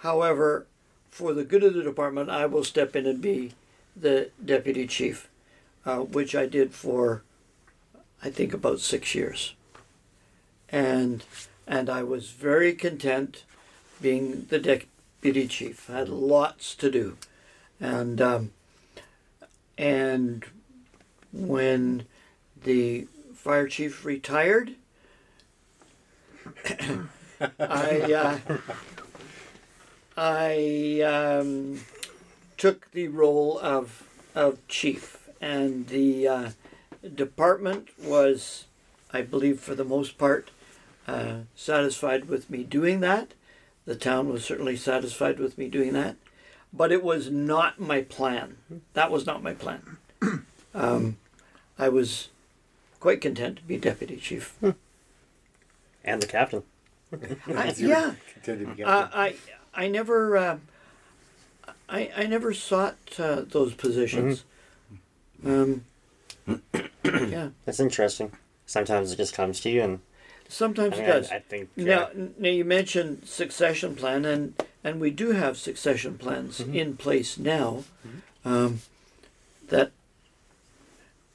[0.00, 0.66] However,
[1.10, 3.52] for the good of the department, I will step in and be
[3.96, 5.28] the deputy chief,
[5.84, 7.22] uh, which I did for
[8.22, 9.54] I think about six years,
[10.68, 11.24] and
[11.66, 13.44] and I was very content
[14.00, 15.88] being the deputy chief.
[15.88, 17.16] I had lots to do,
[17.80, 18.50] and um,
[19.76, 20.44] and
[21.32, 22.06] when
[22.64, 24.74] the fire chief retired,
[27.60, 28.38] I uh,
[30.16, 31.80] I um,
[32.56, 34.02] took the role of
[34.34, 36.50] of chief, and the uh,
[37.14, 38.66] department was,
[39.12, 40.50] I believe, for the most part,
[41.06, 43.32] uh, satisfied with me doing that.
[43.86, 46.16] The town was certainly satisfied with me doing that,
[46.72, 48.58] but it was not my plan.
[48.92, 49.96] That was not my plan.
[50.74, 51.16] Um,
[51.78, 52.28] I was
[53.00, 54.54] quite content to be deputy chief.
[56.04, 56.62] And the captain.
[57.10, 59.18] I, yeah, Contented to be uh, captain.
[59.18, 59.34] I
[59.74, 60.58] I never uh,
[61.88, 64.44] I I never sought uh, those positions.
[65.44, 65.84] Um,
[67.04, 68.32] yeah, That's interesting.
[68.66, 70.00] Sometimes it just comes to you, and I,
[70.48, 71.30] sometimes mean, it does.
[71.30, 75.56] I, I think uh, Now, now you mentioned succession plan, and and we do have
[75.56, 77.84] succession plans in place now.
[78.44, 78.80] Um,
[79.68, 79.92] that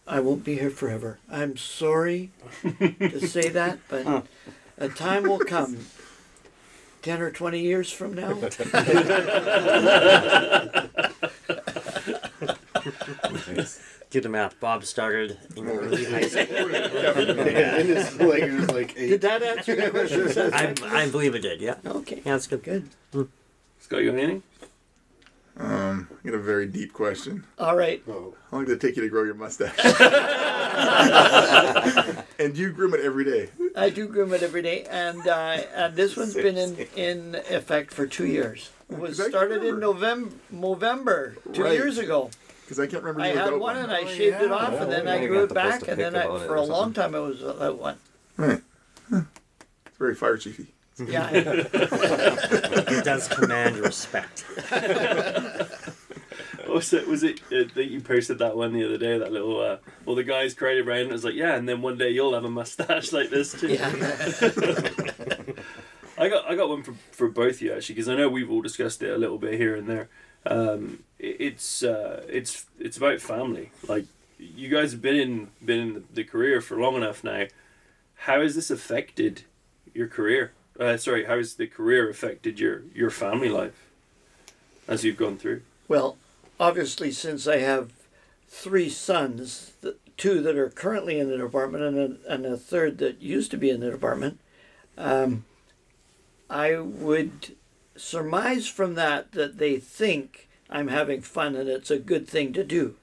[0.07, 1.19] I won't be here forever.
[1.29, 2.31] I'm sorry
[2.63, 4.25] to say that, but
[4.77, 5.85] a time will come,
[7.01, 8.33] ten or twenty years from now.
[14.13, 14.59] do the math.
[14.59, 16.45] Bob started in early high school.
[16.75, 19.09] and his leg is like eight.
[19.09, 20.53] Did that answer the question?
[20.53, 21.59] I, I believe it did.
[21.59, 21.77] Yeah.
[21.83, 22.61] okay, Yeah, that's good.
[22.63, 22.87] good.
[23.79, 24.43] Scott, you got anything?
[25.57, 27.43] Um, I got a very deep question.
[27.57, 28.03] All right.
[28.07, 29.73] Oh, How long did it take you to grow your mustache?
[32.39, 33.49] and do you groom it every day?
[33.75, 37.91] I do groom it every day, and uh, and this one's been in, in effect
[37.93, 38.69] for two years.
[38.89, 39.79] It was started in.
[39.79, 41.73] November, November two Right.
[41.73, 42.29] years ago.
[42.63, 43.21] Because I can't remember.
[43.21, 44.53] I had without one and I Oh, shaved it yeah.
[44.55, 47.19] off, and then I grew it back, and then I, for a long time I
[47.19, 47.97] was without one.
[48.37, 48.61] Right.
[49.11, 50.67] It's very fire chiefy.
[51.03, 54.45] Yeah, It does command respect.
[56.69, 59.17] also, was it uh, that you posted that one the other day?
[59.17, 61.01] That little uh, well, the guys crowded around.
[61.01, 63.53] and It was like, yeah, and then one day you'll have a mustache like this
[63.59, 63.69] too.
[63.69, 63.89] yeah.
[66.17, 68.49] I got I got one for for both of you actually because I know we've
[68.51, 70.09] all discussed it a little bit here and there.
[70.45, 73.71] Um, it, it's uh, it's it's about family.
[73.87, 74.05] Like
[74.37, 77.45] you guys have been in been in the, career for long enough now.
[78.15, 79.43] How has this affected
[79.93, 80.51] your career?
[80.79, 83.89] Uh, sorry, how has the career affected your your family life
[84.87, 85.61] as you've gone through?
[85.87, 86.17] Well,
[86.59, 87.91] obviously, since I have
[88.47, 89.71] three sons,
[90.17, 93.57] two that are currently in the department, and a, and a third that used to
[93.57, 94.39] be in the department,
[94.97, 95.45] um,
[96.49, 97.55] I would
[97.95, 102.63] surmise from that that they think I'm having fun and it's a good thing to
[102.63, 102.95] do.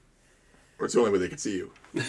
[0.78, 1.72] Or it's the only way they can see you.
[1.92, 2.04] yeah,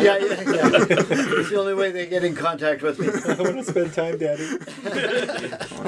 [0.00, 0.18] yeah, yeah.
[0.18, 3.06] it's the only way they get in contact with me.
[3.28, 4.46] I want to spend time, Daddy.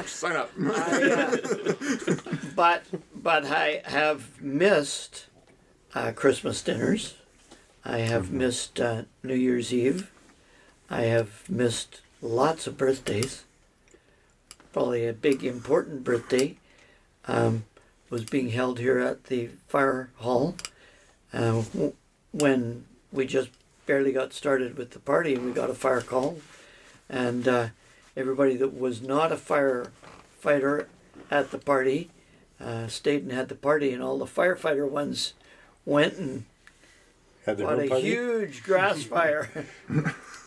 [0.05, 0.51] Sign up.
[0.63, 2.15] I, uh,
[2.55, 2.83] but
[3.15, 5.25] but I have missed
[5.95, 7.15] uh, Christmas dinners.
[7.83, 10.11] I have missed uh, New Year's Eve.
[10.89, 13.44] I have missed lots of birthdays.
[14.75, 16.57] Probably a big important birthday
[17.29, 17.63] um,
[18.09, 20.57] was being held here at the fire hall
[21.31, 21.63] uh,
[22.33, 23.51] when we just
[23.85, 26.39] barely got started with the party and we got a fire call
[27.07, 27.67] and uh,
[28.17, 30.87] everybody that was not a firefighter
[31.31, 32.09] at the party
[32.59, 35.35] uh, stayed and had the party, and all the firefighter ones
[35.85, 36.43] went and
[37.45, 38.01] Had their a party.
[38.01, 39.49] huge grass fire.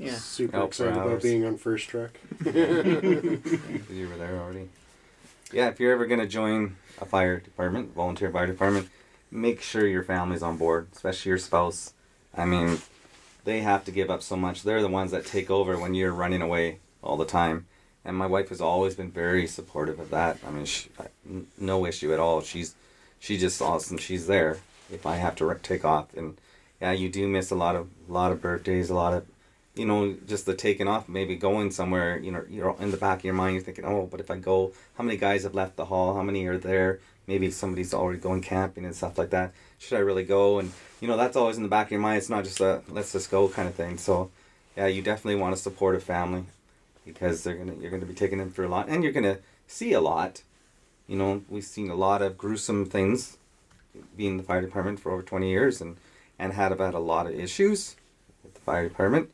[0.00, 2.12] yeah, super Help excited about being on first truck.
[2.44, 4.70] You were there already.
[5.52, 8.88] Yeah, if you're ever gonna join a fire department, volunteer fire department,
[9.30, 11.92] make sure your family's on board, especially your spouse.
[12.34, 12.78] I mean,
[13.44, 14.62] they have to give up so much.
[14.62, 17.66] They're the ones that take over when you're running away all the time.
[18.02, 20.38] And my wife has always been very supportive of that.
[20.46, 20.88] I mean, she,
[21.58, 22.40] no issue at all.
[22.40, 22.74] She's
[23.18, 23.98] she just awesome.
[23.98, 24.58] She's there
[24.90, 26.14] if I have to take off.
[26.16, 26.38] And
[26.80, 29.26] yeah, you do miss a lot of lot of birthdays, a lot of
[29.74, 33.18] you know, just the taking off, maybe going somewhere, you know, you're in the back
[33.18, 35.76] of your mind, you're thinking, oh, but if I go, how many guys have left
[35.76, 36.14] the hall?
[36.14, 37.00] How many are there?
[37.26, 39.52] Maybe somebody's already going camping and stuff like that.
[39.78, 40.58] Should I really go?
[40.58, 42.18] And, you know, that's always in the back of your mind.
[42.18, 43.96] It's not just a let's just go kind of thing.
[43.98, 44.30] So,
[44.76, 46.44] yeah, you definitely want to support a family
[47.06, 49.92] because they're gonna you're gonna be taking them through a lot, and you're gonna see
[49.92, 50.42] a lot.
[51.06, 53.36] You know, we've seen a lot of gruesome things,
[54.16, 55.96] being in the fire department for over twenty years, and
[56.38, 57.96] and had about a lot of issues
[58.42, 59.30] with the fire department.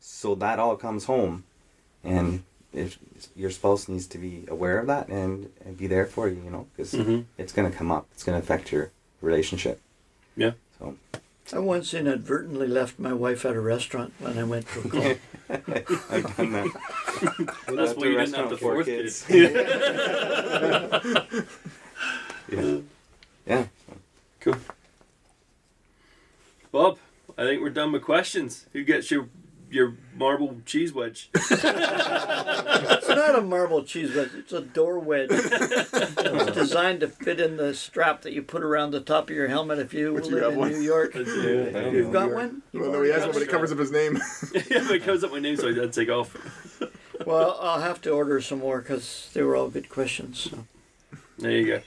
[0.00, 1.44] So that all comes home,
[2.02, 2.42] and
[2.72, 2.98] if
[3.36, 6.50] your spouse needs to be aware of that and, and be there for you, you
[6.50, 7.24] know, because Mhm.
[7.36, 8.06] it's gonna come up.
[8.12, 8.90] It's gonna affect your
[9.20, 9.80] relationship.
[10.36, 10.52] Yeah.
[10.78, 10.96] So
[11.52, 15.14] I once inadvertently left my wife at a restaurant when I went to a call.
[15.50, 16.70] I've done that.
[17.66, 19.24] That's why you didn't have the for fourth kids.
[19.26, 19.52] kid.
[22.52, 22.78] yeah.
[24.44, 24.54] yeah.
[26.72, 26.98] Bob,
[27.36, 28.66] I think we're done with questions.
[28.72, 29.28] Who gets your
[29.70, 31.30] your marble cheese wedge?
[32.82, 35.28] It's not a marble cheese wedge, it's a door wedge.
[35.32, 39.48] it's designed to fit in the strap that you put around the top of your
[39.48, 40.70] helmet if you But you live have in one.
[40.72, 41.14] New York.
[41.14, 42.62] yeah, You've got one?
[42.72, 44.18] You've Well, no, he has one, but it covers up his name.
[44.70, 46.36] Yeah, but it covers up my name, so I had to take off.
[47.26, 50.40] Well, I'll have to order some more because they were all good questions.
[50.50, 50.66] So.
[51.38, 51.80] There you go.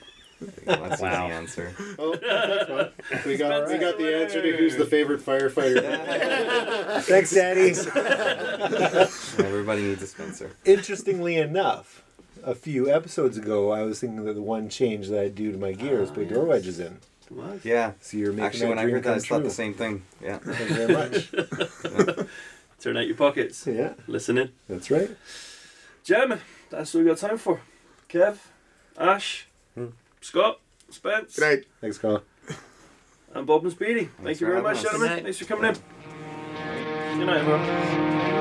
[0.64, 1.28] That's Wow.
[1.28, 1.72] the answer.
[1.98, 2.92] Oh, thanks, Bob.
[3.26, 5.82] we got we got the answer to who's the favorite firefighter.
[7.02, 7.70] Thanks, Daddy.
[9.46, 10.50] Everybody needs a Spencer.
[10.64, 12.02] Interestingly enough,
[12.42, 15.58] a few episodes ago, I was thinking that the one change that I'd do to
[15.58, 16.98] my gear is put ah, door wedges in.
[17.30, 17.64] What?
[17.64, 17.92] Yeah.
[18.00, 20.02] So you're making Actually, that when I heard that, come I thought the same thing.
[20.22, 20.38] Yeah.
[20.38, 22.28] Thank you very much.
[22.80, 23.66] Turn out your pockets.
[23.66, 24.50] yeah, Listen in.
[24.68, 25.10] that's right.
[26.02, 27.60] Gentlemen, that's all we got time for.
[28.10, 28.36] Kev,
[28.98, 29.46] Ash,
[30.24, 30.58] Scott,
[30.88, 31.64] Spence, Good night.
[31.82, 32.22] Thanks, Carl.
[33.34, 34.08] and Bob and Speedy.
[34.22, 35.22] Thank you very much, gentlemen.
[35.22, 35.74] Thanks for coming in.
[37.18, 38.33] Good night, everyone.